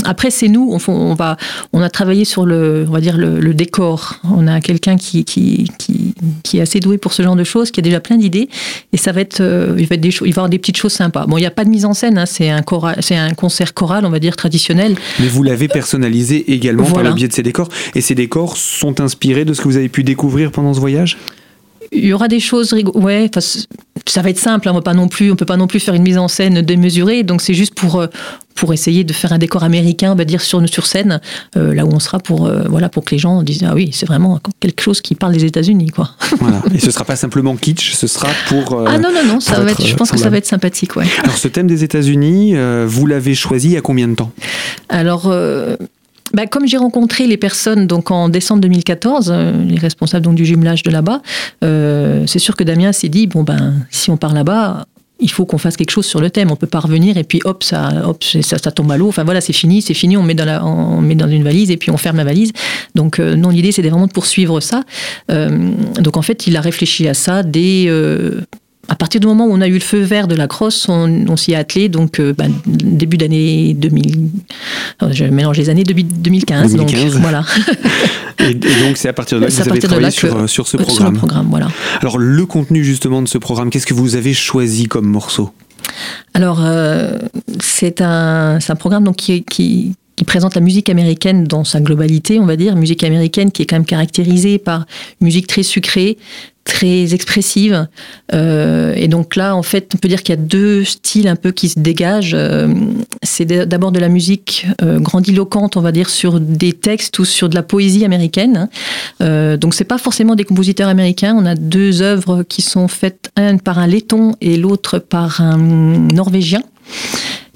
après, 0.05 0.31
c'est 0.31 0.47
nous, 0.47 0.69
on, 0.71 0.91
on, 0.91 1.13
va, 1.13 1.37
on 1.73 1.81
a 1.81 1.89
travaillé 1.89 2.25
sur 2.25 2.45
le, 2.45 2.85
on 2.87 2.91
va 2.91 3.01
dire 3.01 3.17
le, 3.17 3.53
décor. 3.53 4.15
On 4.23 4.47
a 4.47 4.61
quelqu'un 4.61 4.97
qui, 4.97 5.23
qui, 5.25 5.69
qui, 5.77 6.15
qui, 6.43 6.57
est 6.57 6.61
assez 6.61 6.79
doué 6.79 6.97
pour 6.97 7.13
ce 7.13 7.21
genre 7.21 7.35
de 7.35 7.43
choses, 7.43 7.69
qui 7.69 7.79
a 7.79 7.83
déjà 7.83 7.99
plein 7.99 8.17
d'idées 8.17 8.49
et 8.91 8.97
ça 8.97 9.11
va 9.11 9.21
être, 9.21 9.41
euh, 9.41 9.75
il 9.77 9.85
va 9.85 9.95
être 9.95 10.01
des 10.01 10.09
il 10.09 10.33
va 10.33 10.41
avoir 10.41 10.49
des 10.49 10.57
petites 10.59 10.77
choses 10.77 10.93
sympas. 10.93 11.25
Bon, 11.27 11.37
il 11.37 11.41
n'y 11.41 11.47
a 11.47 11.51
pas 11.51 11.65
de 11.65 11.69
mise 11.69 11.85
en 11.85 11.93
scène, 11.93 12.17
hein, 12.17 12.25
c'est 12.25 12.49
un 12.49 12.63
c'est 12.99 13.15
un 13.15 13.33
concert 13.33 13.73
choral, 13.73 14.05
on 14.05 14.09
va 14.09 14.19
dire 14.19 14.35
traditionnel. 14.35 14.95
Mais 15.19 15.27
vous 15.27 15.43
l'avez 15.43 15.67
personnalisé 15.67 16.51
également 16.53 16.85
par 16.85 17.03
le 17.03 17.13
biais 17.13 17.27
de 17.27 17.33
ces 17.33 17.43
décors 17.43 17.69
et 17.95 18.01
ces 18.01 18.15
décors 18.15 18.57
sont 18.57 19.01
inspirés 19.01 19.45
de 19.45 19.53
ce 19.53 19.61
que 19.61 19.67
vous 19.67 19.77
avez 19.77 19.82
pu 19.89 20.03
découvrir 20.03 20.51
pendant 20.51 20.73
ce 20.73 20.79
voyage? 20.79 21.17
Il 21.91 22.05
y 22.05 22.13
aura 22.13 22.27
des 22.27 22.39
choses 22.39 22.73
ouais 22.95 23.29
ça 24.05 24.21
va 24.21 24.29
être 24.29 24.39
simple 24.39 24.67
hein, 24.67 24.71
on 24.73 24.77
ne 24.77 24.81
pas 24.81 24.93
non 24.93 25.07
plus 25.07 25.31
on 25.31 25.35
peut 25.35 25.45
pas 25.45 25.57
non 25.57 25.67
plus 25.67 25.79
faire 25.79 25.93
une 25.93 26.03
mise 26.03 26.17
en 26.17 26.27
scène 26.27 26.61
démesurée 26.61 27.23
donc 27.23 27.41
c'est 27.41 27.53
juste 27.53 27.75
pour 27.75 28.01
euh, 28.01 28.07
pour 28.55 28.73
essayer 28.73 29.03
de 29.03 29.13
faire 29.13 29.31
un 29.31 29.37
décor 29.37 29.63
américain 29.63 30.11
on 30.11 30.15
va 30.15 30.25
dire 30.25 30.41
sur 30.41 30.67
sur 30.67 30.85
scène 30.85 31.21
euh, 31.55 31.73
là 31.73 31.85
où 31.85 31.89
on 31.93 31.99
sera 31.99 32.19
pour 32.19 32.45
euh, 32.45 32.63
voilà 32.67 32.89
pour 32.89 33.05
que 33.05 33.11
les 33.11 33.19
gens 33.19 33.43
disent 33.43 33.63
ah 33.67 33.73
oui 33.75 33.91
c'est 33.93 34.07
vraiment 34.07 34.39
quelque 34.59 34.81
chose 34.81 35.01
qui 35.01 35.15
parle 35.15 35.33
des 35.33 35.45
États-Unis 35.45 35.91
quoi. 35.91 36.11
Voilà. 36.39 36.61
Et 36.73 36.79
ce 36.79 36.91
sera 36.91 37.05
pas 37.05 37.15
simplement 37.15 37.55
kitsch 37.55 37.93
ce 37.93 38.07
sera 38.07 38.27
pour 38.47 38.83
ah 38.87 38.97
non 38.97 39.11
non 39.13 39.25
non 39.25 39.39
ça 39.39 39.59
va 39.59 39.71
être, 39.71 39.85
je 39.85 39.95
pense 39.95 40.11
que 40.11 40.17
ça 40.17 40.29
va 40.29 40.37
être 40.37 40.47
sympathique 40.47 40.95
ouais. 40.95 41.05
Alors 41.23 41.37
ce 41.37 41.47
thème 41.47 41.67
des 41.67 41.83
États-Unis 41.83 42.55
vous 42.85 43.05
l'avez 43.05 43.35
choisi 43.35 43.67
il 43.67 43.73
y 43.73 43.77
a 43.77 43.81
combien 43.81 44.07
de 44.07 44.15
temps? 44.15 44.31
Alors 44.89 45.31
bah, 46.33 46.47
comme 46.47 46.67
j'ai 46.67 46.77
rencontré 46.77 47.27
les 47.27 47.37
personnes 47.37 47.85
donc 47.85 48.09
en 48.09 48.27
décembre 48.27 48.61
2014, 48.61 49.31
euh, 49.31 49.63
les 49.65 49.77
responsables 49.77 50.25
donc 50.25 50.35
du 50.35 50.45
jumelage 50.45 50.83
de 50.83 50.89
là-bas, 50.89 51.21
euh, 51.63 52.23
c'est 52.27 52.39
sûr 52.39 52.55
que 52.55 52.63
Damien 52.63 52.91
s'est 52.91 53.09
dit 53.09 53.27
bon 53.27 53.43
ben 53.43 53.73
si 53.91 54.09
on 54.09 54.17
part 54.17 54.33
là-bas, 54.33 54.85
il 55.19 55.29
faut 55.29 55.45
qu'on 55.45 55.59
fasse 55.59 55.77
quelque 55.77 55.91
chose 55.91 56.07
sur 56.07 56.19
le 56.19 56.31
thème. 56.31 56.49
On 56.51 56.55
peut 56.55 56.67
pas 56.67 56.79
revenir 56.79 57.17
et 57.17 57.23
puis 57.23 57.39
hop 57.45 57.63
ça 57.63 58.07
hop 58.07 58.23
ça, 58.23 58.71
tombe 58.71 58.91
à 58.91 58.97
l'eau. 58.97 59.09
Enfin 59.09 59.23
voilà 59.23 59.41
c'est 59.41 59.53
fini, 59.53 59.83
c'est 59.83 59.93
fini. 59.93 60.17
On 60.17 60.23
met 60.23 60.33
dans 60.33 60.65
on 60.65 61.01
met 61.01 61.15
dans 61.15 61.29
une 61.29 61.43
valise 61.43 61.69
et 61.69 61.77
puis 61.77 61.91
on 61.91 61.97
ferme 61.97 62.17
la 62.17 62.23
valise. 62.23 62.51
Donc 62.95 63.19
euh, 63.19 63.35
non 63.35 63.49
l'idée 63.49 63.71
c'était 63.71 63.89
vraiment 63.89 64.07
de 64.07 64.11
poursuivre 64.11 64.59
ça. 64.59 64.83
donc 65.29 66.17
en 66.17 66.23
fait 66.23 66.47
il 66.47 66.57
a 66.57 66.61
réfléchi 66.61 67.07
à 67.07 67.13
ça 67.13 67.43
dès 67.43 67.87
à 68.89 68.95
partir 68.95 69.21
du 69.21 69.27
moment 69.27 69.45
où 69.45 69.51
on 69.51 69.61
a 69.61 69.67
eu 69.67 69.75
le 69.75 69.79
feu 69.79 70.01
vert 70.01 70.27
de 70.27 70.35
la 70.35 70.47
crosse, 70.47 70.87
on, 70.89 71.37
s'y 71.37 71.53
est 71.53 71.55
attelé, 71.55 71.87
donc 71.87 72.19
euh, 72.19 72.33
bah, 72.33 72.45
début 72.65 73.17
d'année 73.17 73.73
2000. 73.73 74.29
Je 75.11 75.23
mélange 75.25 75.57
les 75.57 75.69
années 75.69 75.83
2015. 75.83 76.75
Donc, 76.75 76.93
voilà. 77.21 77.45
et, 78.39 78.53
donc 78.53 78.97
c'est 78.97 79.07
à 79.07 79.13
partir 79.13 79.39
de 79.39 79.43
là 79.43 79.49
que 79.49 79.53
vous 79.53 79.69
avez 79.69 79.79
travaillé 79.79 80.11
sur, 80.11 80.35
euh, 80.35 80.47
sur, 80.47 80.67
ce 80.67 80.75
programme. 80.75 81.17
programme 81.17 81.47
voilà. 81.49 81.69
Alors 82.01 82.17
le 82.17 82.45
contenu 82.45 82.83
justement 82.83 83.21
de 83.21 83.27
ce 83.27 83.37
programme, 83.37 83.69
qu'est-ce 83.69 83.87
que 83.87 83.93
vous 83.93 84.15
avez 84.15 84.33
choisi 84.33 84.87
comme 84.87 85.05
morceau? 85.07 85.53
Alors 86.33 86.59
euh, 86.61 87.19
c'est 87.61 88.01
un, 88.01 88.59
un, 88.67 88.75
programme 88.75 89.05
donc, 89.05 89.15
qui, 89.15 89.43
qui, 89.43 89.93
qui 90.15 90.25
présente 90.25 90.55
la 90.55 90.61
musique 90.61 90.89
américaine 90.89 91.45
dans 91.45 91.63
sa 91.63 91.79
globalité, 91.79 92.39
on 92.39 92.45
va 92.45 92.55
dire, 92.55 92.75
musique 92.75 93.03
américaine 93.03 93.51
qui 93.51 93.63
est 93.63 93.65
quand 93.65 93.77
même 93.77 93.85
caractérisée 93.85 94.57
par 94.57 94.85
musique 95.21 95.47
très 95.47 95.63
sucrée, 95.63 96.17
très 96.63 97.13
expressive. 97.13 97.87
Euh, 98.33 98.93
et 98.95 99.07
donc 99.07 99.35
là, 99.35 99.55
en 99.55 99.63
fait, 99.63 99.91
on 99.95 99.97
peut 99.97 100.07
dire 100.07 100.23
qu'il 100.23 100.33
y 100.33 100.37
a 100.37 100.41
deux 100.41 100.83
styles 100.83 101.27
un 101.27 101.35
peu 101.35 101.51
qui 101.51 101.69
se 101.69 101.79
dégagent. 101.79 102.33
Euh, 102.35 102.67
c'est 103.21 103.45
d'abord 103.45 103.91
de 103.91 103.99
la 103.99 104.09
musique 104.09 104.67
euh, 104.81 104.99
grandiloquente, 104.99 105.77
on 105.77 105.81
va 105.81 105.91
dire, 105.91 106.09
sur 106.09 106.39
des 106.39 106.73
textes 106.73 107.19
ou 107.19 107.25
sur 107.25 107.49
de 107.49 107.55
la 107.55 107.63
poésie 107.63 108.05
américaine. 108.05 108.69
Donc 109.19 109.73
c'est 109.73 109.83
pas 109.83 109.97
forcément 109.97 110.35
des 110.35 110.43
compositeurs 110.43 110.89
américains. 110.89 111.35
On 111.37 111.45
a 111.45 111.55
deux 111.55 112.01
œuvres 112.01 112.43
qui 112.43 112.61
sont 112.61 112.87
faites, 112.87 113.29
une 113.37 113.59
par 113.59 113.79
un 113.79 113.87
letton 113.87 114.35
et 114.41 114.57
l'autre 114.57 114.99
par 114.99 115.41
un 115.41 115.57
norvégien 115.57 116.61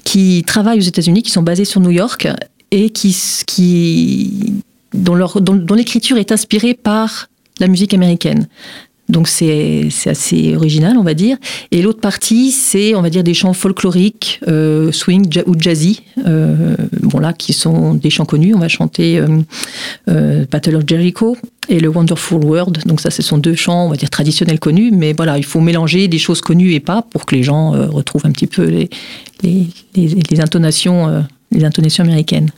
qui 0.04 0.42
travaillent 0.46 0.78
aux 0.78 0.82
États-Unis, 0.82 1.22
qui 1.22 1.30
sont 1.30 1.42
basés 1.42 1.64
sur 1.64 1.80
New 1.80 1.90
York 1.90 2.28
et 2.70 2.90
qui, 2.90 3.16
qui 3.46 4.54
dont 4.94 5.74
l'écriture 5.74 6.16
est 6.16 6.32
inspirée 6.32 6.74
par 6.74 7.28
la 7.60 7.68
musique 7.68 7.94
américaine. 7.94 8.48
Donc 9.08 9.26
c'est 9.26 9.88
assez 10.06 10.54
original, 10.54 10.98
on 10.98 11.02
va 11.02 11.14
dire. 11.14 11.38
Et 11.70 11.80
l'autre 11.80 12.00
partie, 12.00 12.50
c'est, 12.50 12.94
on 12.94 13.00
va 13.00 13.08
dire, 13.08 13.24
des 13.24 13.32
chants 13.32 13.54
folkloriques, 13.54 14.40
euh, 14.48 14.92
swing 14.92 15.42
ou 15.46 15.54
jazzy, 15.58 16.02
euh, 16.26 16.76
bon 17.00 17.18
là, 17.18 17.32
qui 17.32 17.54
sont 17.54 17.94
des 17.94 18.10
chants 18.10 18.26
connus. 18.26 18.54
On 18.54 18.58
va 18.58 18.68
chanter 18.68 19.22
euh, 20.08 20.44
Battle 20.50 20.76
of 20.76 20.82
Jericho 20.86 21.38
et 21.70 21.80
le 21.80 21.88
Wonderful 21.88 22.44
World. 22.44 22.82
Donc 22.84 23.00
ça, 23.00 23.10
ce 23.10 23.22
sont 23.22 23.38
deux 23.38 23.54
chants, 23.54 23.86
on 23.86 23.90
va 23.90 23.96
dire, 23.96 24.10
traditionnels 24.10 24.60
connus. 24.60 24.90
Mais 24.92 25.14
voilà, 25.14 25.38
il 25.38 25.44
faut 25.44 25.60
mélanger 25.60 26.08
des 26.08 26.18
choses 26.18 26.42
connues 26.42 26.72
et 26.72 26.80
pas 26.80 27.00
pour 27.00 27.24
que 27.24 27.34
les 27.34 27.42
gens 27.42 27.70
retrouvent 27.88 28.26
un 28.26 28.32
petit 28.32 28.46
peu 28.46 28.64
les, 28.64 28.90
les, 29.42 29.66
les 29.96 30.40
intonations, 30.40 31.24
les 31.50 31.64
intonations 31.64 32.04
américaines. 32.04 32.50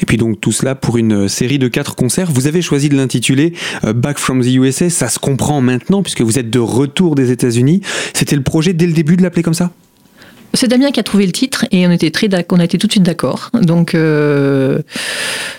Et 0.00 0.06
puis 0.06 0.16
donc 0.16 0.40
tout 0.40 0.52
cela 0.52 0.74
pour 0.74 0.96
une 0.96 1.28
série 1.28 1.58
de 1.58 1.68
quatre 1.68 1.94
concerts. 1.94 2.30
Vous 2.30 2.46
avez 2.46 2.62
choisi 2.62 2.88
de 2.88 2.96
l'intituler 2.96 3.52
euh, 3.84 3.92
Back 3.92 4.18
from 4.18 4.42
the 4.42 4.46
USA. 4.46 4.90
Ça 4.90 5.08
se 5.08 5.18
comprend 5.18 5.60
maintenant 5.60 6.02
puisque 6.02 6.22
vous 6.22 6.38
êtes 6.38 6.50
de 6.50 6.58
retour 6.58 7.14
des 7.14 7.30
États-Unis. 7.30 7.80
C'était 8.14 8.36
le 8.36 8.42
projet 8.42 8.72
dès 8.72 8.86
le 8.86 8.92
début 8.92 9.16
de 9.16 9.22
l'appeler 9.22 9.42
comme 9.42 9.54
ça? 9.54 9.70
C'est 10.54 10.68
Damien 10.68 10.90
qui 10.90 11.00
a 11.00 11.02
trouvé 11.02 11.26
le 11.26 11.32
titre 11.32 11.66
et 11.70 11.86
on 11.86 11.90
était 11.90 12.10
très 12.10 12.32
a 12.32 12.64
été 12.64 12.78
tout 12.78 12.86
de 12.86 12.92
suite 12.92 13.02
d'accord. 13.02 13.50
Donc 13.52 13.94
euh, 13.94 14.80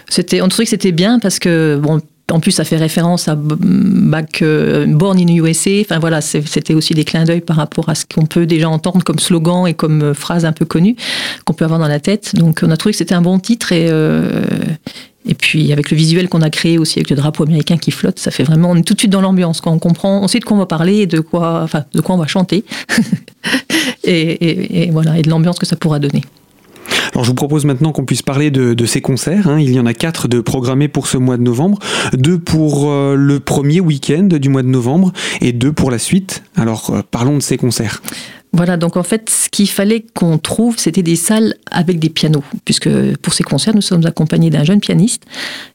c'était 0.09 0.41
on 0.41 0.47
trouvait 0.47 0.63
que 0.63 0.69
c'était 0.71 0.91
bien 0.91 1.19
parce 1.19 1.39
que 1.39 1.79
bon 1.81 2.01
en 2.29 2.41
plus, 2.41 2.51
ça 2.51 2.65
fait 2.65 2.75
référence 2.75 3.29
à 3.29 3.35
Back 3.37 4.41
euh, 4.41 4.85
Born 4.85 5.17
in 5.17 5.27
USA. 5.27 5.79
Enfin 5.81 5.99
voilà, 5.99 6.19
c'était 6.19 6.73
aussi 6.73 6.93
des 6.93 7.05
clins 7.05 7.23
d'œil 7.23 7.39
par 7.39 7.55
rapport 7.55 7.87
à 7.87 7.95
ce 7.95 8.05
qu'on 8.05 8.25
peut 8.25 8.45
déjà 8.45 8.69
entendre 8.69 9.01
comme 9.03 9.19
slogan 9.19 9.65
et 9.65 9.73
comme 9.73 10.01
euh, 10.01 10.13
phrase 10.13 10.43
un 10.43 10.51
peu 10.51 10.65
connue 10.65 10.97
qu'on 11.45 11.53
peut 11.53 11.63
avoir 11.63 11.79
dans 11.79 11.87
la 11.87 12.01
tête. 12.01 12.35
Donc 12.35 12.59
on 12.63 12.71
a 12.71 12.75
trouvé 12.75 12.91
que 12.91 12.97
c'était 12.97 13.15
un 13.15 13.21
bon 13.21 13.39
titre 13.39 13.71
et 13.71 13.87
euh, 13.89 14.43
et 15.25 15.35
puis 15.35 15.71
avec 15.71 15.89
le 15.89 15.95
visuel 15.95 16.27
qu'on 16.27 16.41
a 16.41 16.49
créé 16.49 16.77
aussi 16.77 16.99
avec 16.99 17.09
le 17.09 17.15
drapeau 17.15 17.43
américain 17.43 17.77
qui 17.77 17.91
flotte, 17.91 18.19
ça 18.19 18.31
fait 18.31 18.43
vraiment 18.43 18.71
on 18.71 18.75
est 18.75 18.83
tout 18.83 18.93
de 18.93 18.99
suite 18.99 19.11
dans 19.11 19.21
l'ambiance. 19.21 19.61
Quand 19.61 19.71
on 19.71 19.79
comprend, 19.79 20.21
on 20.21 20.27
sait 20.27 20.39
de 20.39 20.45
quoi 20.45 20.57
on 20.57 20.59
va 20.59 20.65
parler 20.65 20.97
et 20.97 21.05
de 21.05 21.21
quoi, 21.21 21.61
enfin 21.63 21.85
de 21.93 22.01
quoi 22.01 22.15
on 22.15 22.17
va 22.17 22.27
chanter 22.27 22.65
et 24.03 24.89
voilà 24.91 25.17
et 25.17 25.21
de 25.21 25.29
l'ambiance 25.29 25.59
que 25.59 25.65
ça 25.65 25.77
pourra 25.77 25.99
donner. 25.99 26.23
Alors 27.17 27.25
je 27.25 27.31
vous 27.31 27.35
propose 27.35 27.65
maintenant 27.65 27.93
qu'on 27.93 28.05
puisse 28.05 28.21
parler 28.21 28.51
de, 28.51 28.85
ces 28.85 29.01
concerts. 29.01 29.47
Hein. 29.47 29.59
Il 29.59 29.71
y 29.71 29.79
en 29.79 29.87
a 29.87 29.95
quatre 29.95 30.27
de 30.27 30.39
programmés 30.39 30.87
pour 30.87 31.07
ce 31.07 31.17
mois 31.17 31.37
de 31.37 31.41
novembre, 31.41 31.79
deux 32.13 32.37
pour 32.37 32.91
euh, 32.91 33.15
le 33.15 33.39
premier 33.39 33.79
week-end 33.79 34.25
du 34.25 34.49
mois 34.49 34.61
de 34.61 34.67
novembre 34.67 35.11
et 35.41 35.51
deux 35.51 35.73
pour 35.73 35.89
la 35.89 35.97
suite. 35.97 36.43
Alors 36.55 36.91
euh, 36.91 37.01
parlons 37.09 37.37
de 37.37 37.41
ces 37.41 37.57
concerts. 37.57 38.03
Voilà, 38.53 38.77
donc 38.77 38.97
en 38.97 39.03
fait, 39.03 39.29
ce 39.29 39.49
qu'il 39.49 39.69
fallait 39.69 40.05
qu'on 40.13 40.37
trouve, 40.37 40.77
c'était 40.77 41.03
des 41.03 41.15
salles 41.15 41.55
avec 41.69 41.99
des 41.99 42.09
pianos, 42.09 42.43
puisque 42.65 42.89
pour 43.17 43.33
ces 43.33 43.43
concerts, 43.43 43.75
nous 43.75 43.81
sommes 43.81 44.05
accompagnés 44.05 44.49
d'un 44.49 44.63
jeune 44.63 44.79
pianiste, 44.79 45.23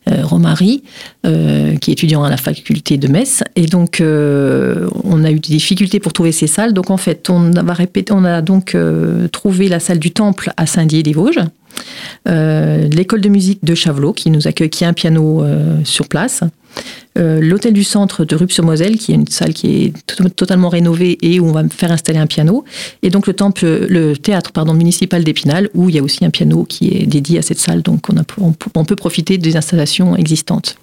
euh, 0.08 0.24
Romary, 0.24 0.82
euh, 1.26 1.76
qui 1.76 1.90
est 1.90 1.94
étudiant 1.94 2.24
à 2.24 2.30
la 2.30 2.38
faculté 2.38 2.96
de 2.96 3.08
Metz, 3.08 3.44
et 3.56 3.66
donc 3.66 4.00
euh, 4.00 4.88
on 5.04 5.22
a 5.22 5.30
eu 5.30 5.38
des 5.38 5.54
difficultés 5.54 6.00
pour 6.00 6.12
trouver 6.12 6.32
ces 6.32 6.46
salles. 6.46 6.72
Donc 6.72 6.90
en 6.90 6.96
fait, 6.96 7.28
on 7.28 7.52
a, 7.54 7.72
répété, 7.72 8.12
on 8.12 8.24
a 8.24 8.40
donc 8.40 8.76
trouvé 9.30 9.68
la 9.68 9.78
salle 9.78 9.98
du 9.98 10.11
Temple 10.11 10.50
à 10.56 10.66
Saint-Dié-des-Vosges, 10.66 11.40
l'école 12.26 13.20
de 13.20 13.28
musique 13.28 13.64
de 13.64 13.74
Chavelot, 13.74 14.12
qui 14.12 14.30
nous 14.30 14.46
accueille, 14.46 14.70
qui 14.70 14.85
a 14.85 14.88
un 14.88 14.92
piano 14.92 15.44
sur 15.85 16.08
place. 16.08 16.42
Euh, 17.18 17.40
l'hôtel 17.42 17.74
du 17.74 17.85
centre 17.85 18.24
de 18.24 18.35
Rupt-sur-Moselle, 18.35 18.96
qui 18.96 19.12
est 19.12 19.16
une 19.16 19.26
salle 19.26 19.52
qui 19.52 19.85
est 19.85 20.16
totalement 20.35 20.70
rénovée 20.70 21.18
et 21.20 21.40
où 21.40 21.46
on 21.46 21.52
va 21.52 21.62
faire 21.68 21.92
installer 21.92 22.18
un 22.18 22.26
piano. 22.26 22.64
Et 23.02 23.11
donc 23.11 23.26
le 23.26 23.35
temple, 23.35 23.66
le 23.66 24.16
théâtre 24.16 24.52
pardon, 24.52 24.72
municipal 24.72 25.22
d'Épinal, 25.22 25.68
où 25.74 25.90
il 25.90 25.96
y 25.96 25.98
a 25.98 26.02
aussi 26.02 26.24
un 26.24 26.30
piano 26.30 26.64
qui 26.64 26.88
est 26.88 27.06
dédié 27.06 27.38
à 27.38 27.42
cette 27.42 27.58
salle. 27.58 27.82
Donc 27.82 28.06
on, 28.08 28.54
on, 28.74 28.85
peut 28.85 28.96
profiter 28.96 29.37
des 29.37 29.56
installations 29.56 30.16
existantes. 30.16 30.76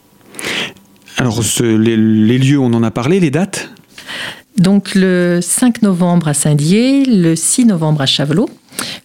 Alors 1.17 1.41
les, 1.59 2.37
lieux, 2.37 2.59
on 2.59 2.73
en 2.73 2.83
a 2.83 2.91
parlé, 2.91 3.19
les 3.19 3.31
dates? 3.31 3.69
Donc 4.57 4.93
le 4.93 5.39
5 5.41 5.81
novembre 5.81 6.27
à 6.27 6.33
Saint-Dié, 6.35 7.05
le 7.05 7.35
6 7.35 7.65
novembre 7.65 8.01
à 8.01 8.05
Chavelot, 8.05 8.49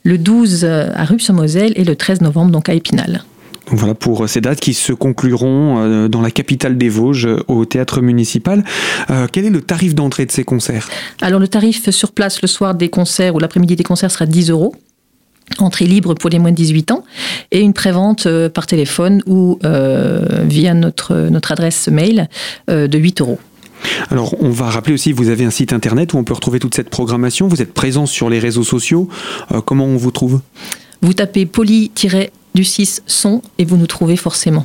le 0.02 0.18
12 0.18 0.64
à 0.64 1.04
Rups-Moselle 1.04 1.72
et 1.76 1.84
le 1.84 1.96
13 1.96 2.20
novembre 2.20 2.50
donc 2.50 2.68
à 2.68 2.74
Épinal. 2.74 3.24
Donc 3.68 3.78
voilà 3.78 3.94
pour 3.94 4.28
ces 4.28 4.40
dates 4.40 4.60
qui 4.60 4.74
se 4.74 4.92
concluront 4.92 5.78
euh, 5.78 6.08
dans 6.08 6.20
la 6.20 6.30
capitale 6.30 6.76
des 6.76 6.88
Vosges, 6.88 7.28
au 7.48 7.64
théâtre 7.64 8.00
municipal. 8.00 8.64
Euh, 9.10 9.26
quel 9.30 9.46
est 9.46 9.50
le 9.50 9.62
tarif 9.62 9.94
d'entrée 9.94 10.26
de 10.26 10.32
ces 10.32 10.44
concerts? 10.44 10.88
Alors 11.22 11.40
le 11.40 11.48
tarif 11.48 11.88
sur 11.90 12.12
place 12.12 12.42
le 12.42 12.48
soir 12.48 12.74
des 12.74 12.88
concerts 12.88 13.34
ou 13.34 13.38
l'après-midi 13.38 13.76
des 13.76 13.84
concerts 13.84 14.10
sera 14.10 14.26
10 14.26 14.50
euros. 14.50 14.74
Entrée 15.58 15.84
libre 15.84 16.14
pour 16.14 16.30
les 16.30 16.38
moins 16.38 16.52
de 16.52 16.56
18 16.56 16.90
ans 16.90 17.04
et 17.50 17.60
une 17.60 17.74
prévente 17.74 18.26
euh, 18.26 18.48
par 18.48 18.66
téléphone 18.66 19.22
ou 19.26 19.58
via 19.62 20.74
notre, 20.74 21.14
notre 21.30 21.52
adresse 21.52 21.88
mail 21.88 22.28
de 22.68 22.98
8 22.98 23.20
euros. 23.20 23.38
Alors, 24.10 24.34
on 24.40 24.50
va 24.50 24.70
rappeler 24.70 24.94
aussi, 24.94 25.12
vous 25.12 25.28
avez 25.28 25.44
un 25.44 25.50
site 25.50 25.72
internet 25.72 26.12
où 26.12 26.18
on 26.18 26.24
peut 26.24 26.34
retrouver 26.34 26.58
toute 26.58 26.74
cette 26.74 26.90
programmation. 26.90 27.48
Vous 27.48 27.62
êtes 27.62 27.74
présent 27.74 28.06
sur 28.06 28.30
les 28.30 28.38
réseaux 28.38 28.64
sociaux. 28.64 29.08
comment 29.64 29.86
on 29.86 29.96
vous 29.96 30.10
trouve? 30.10 30.40
Vous 31.02 31.12
tapez 31.12 31.44
poly- 31.44 31.90
du 32.54 32.64
6 32.64 33.02
son 33.06 33.42
et 33.58 33.64
vous 33.64 33.76
nous 33.76 33.86
trouvez 33.86 34.16
forcément. 34.16 34.64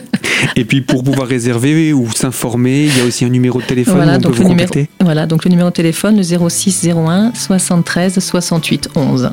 et 0.56 0.64
puis 0.64 0.82
pour 0.82 1.02
pouvoir 1.02 1.26
réserver 1.26 1.92
ou 1.92 2.10
s'informer, 2.14 2.84
il 2.84 2.98
y 2.98 3.00
a 3.00 3.04
aussi 3.04 3.24
un 3.24 3.30
numéro 3.30 3.60
de 3.60 3.64
téléphone 3.66 3.96
voilà, 3.96 4.12
où 4.12 4.16
on 4.16 4.20
donc 4.20 4.36
peut 4.36 4.42
vous 4.42 4.48
numéro, 4.50 4.74
Voilà, 5.00 5.26
donc 5.26 5.44
le 5.44 5.50
numéro 5.50 5.70
de 5.70 5.74
téléphone, 5.74 6.16
le 6.16 6.22
06 6.22 6.86
01 6.88 7.32
73 7.34 8.18
68 8.18 8.90
11. 8.94 9.30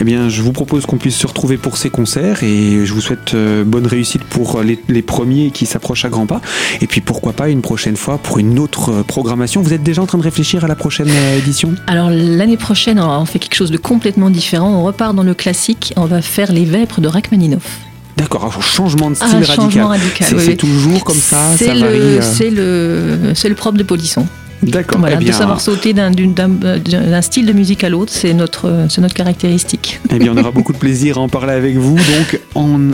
Eh 0.00 0.04
bien, 0.04 0.28
je 0.28 0.42
vous 0.42 0.52
propose 0.52 0.86
qu'on 0.86 0.96
puisse 0.96 1.16
se 1.16 1.26
retrouver 1.26 1.56
pour 1.56 1.76
ces 1.76 1.90
concerts 1.90 2.42
et 2.42 2.84
je 2.84 2.92
vous 2.92 3.00
souhaite 3.00 3.34
euh, 3.34 3.64
bonne 3.64 3.86
réussite 3.86 4.24
pour 4.24 4.62
les, 4.62 5.02
premiers 5.02 5.50
qui 5.50 5.66
s'approchent 5.66 6.04
à 6.04 6.08
grands 6.08 6.26
pas. 6.26 6.40
Et 6.80 6.86
puis 6.86 7.00
pourquoi 7.00 7.32
pas 7.32 7.48
une 7.48 7.62
prochaine 7.62 7.96
fois 7.96 8.18
pour 8.18 8.38
une 8.38 8.58
autre 8.58 8.90
euh, 8.90 9.02
programmation. 9.02 9.62
Vous 9.62 9.72
êtes 9.72 9.82
déjà 9.82 10.02
en 10.02 10.06
train 10.06 10.18
de 10.18 10.22
réfléchir 10.22 10.64
à 10.64 10.68
la 10.68 10.74
prochaine 10.74 11.08
euh, 11.10 11.38
édition? 11.38 11.74
Alors 11.86 12.10
l'année 12.10 12.56
prochaine, 12.56 12.98
on 13.00 13.24
fait 13.24 13.38
quelque 13.38 13.54
chose 13.54 13.70
de 13.70 13.78
complètement 13.78 14.30
différent. 14.30 14.70
On 14.70 14.84
repart 14.84 15.14
dans 15.14 15.22
le 15.22 15.34
classique. 15.34 15.92
On 15.96 16.06
va 16.06 16.22
faire 16.22 16.52
les 16.52 16.64
Vêpres 16.64 17.00
de 17.00 17.08
Rachmaninoff. 17.08 17.78
D'accord, 18.16 18.62
changement 18.62 19.10
de 19.10 19.14
style 19.14 19.28
ah, 19.30 19.86
radical. 19.86 20.38
C'est 20.38 20.56
toujours 20.56 21.02
comme 21.04 21.16
ça, 21.16 21.56
C'est 21.56 21.74
le, 21.74 23.32
le 23.48 23.54
propre 23.54 23.78
de 23.78 23.82
Polisson. 23.82 24.26
D'accord. 24.62 25.00
Voilà, 25.00 25.18
eh 25.20 25.24
de 25.24 25.32
savoir 25.32 25.60
sauter 25.60 25.92
d'un 25.92 27.22
style 27.22 27.46
de 27.46 27.52
musique 27.52 27.84
à 27.84 27.88
l'autre, 27.88 28.12
c'est 28.12 28.34
notre, 28.34 28.86
notre 28.98 29.14
caractéristique. 29.14 30.00
Eh 30.10 30.18
bien, 30.18 30.32
on 30.34 30.36
aura 30.36 30.50
beaucoup 30.52 30.72
de 30.72 30.78
plaisir 30.78 31.18
à 31.18 31.20
en 31.20 31.28
parler 31.28 31.52
avec 31.54 31.76
vous, 31.76 31.96
donc 31.96 32.40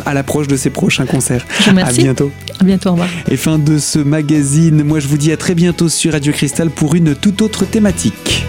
à 0.04 0.14
l'approche 0.14 0.48
de 0.48 0.56
ces 0.56 0.70
prochains 0.70 1.06
concerts. 1.06 1.44
Je 1.58 1.64
vous 1.64 1.70
remercie. 1.70 2.00
À 2.00 2.04
bientôt. 2.04 2.30
À 2.60 2.64
bientôt, 2.64 2.90
au 2.90 2.92
revoir. 2.92 3.08
Et 3.30 3.36
fin 3.36 3.58
de 3.58 3.78
ce 3.78 3.98
magazine, 3.98 4.82
moi 4.82 5.00
je 5.00 5.08
vous 5.08 5.18
dis 5.18 5.32
à 5.32 5.36
très 5.36 5.54
bientôt 5.54 5.88
sur 5.88 6.12
Radio 6.12 6.32
Cristal 6.32 6.70
pour 6.70 6.94
une 6.94 7.14
toute 7.14 7.42
autre 7.42 7.64
thématique. 7.64 8.46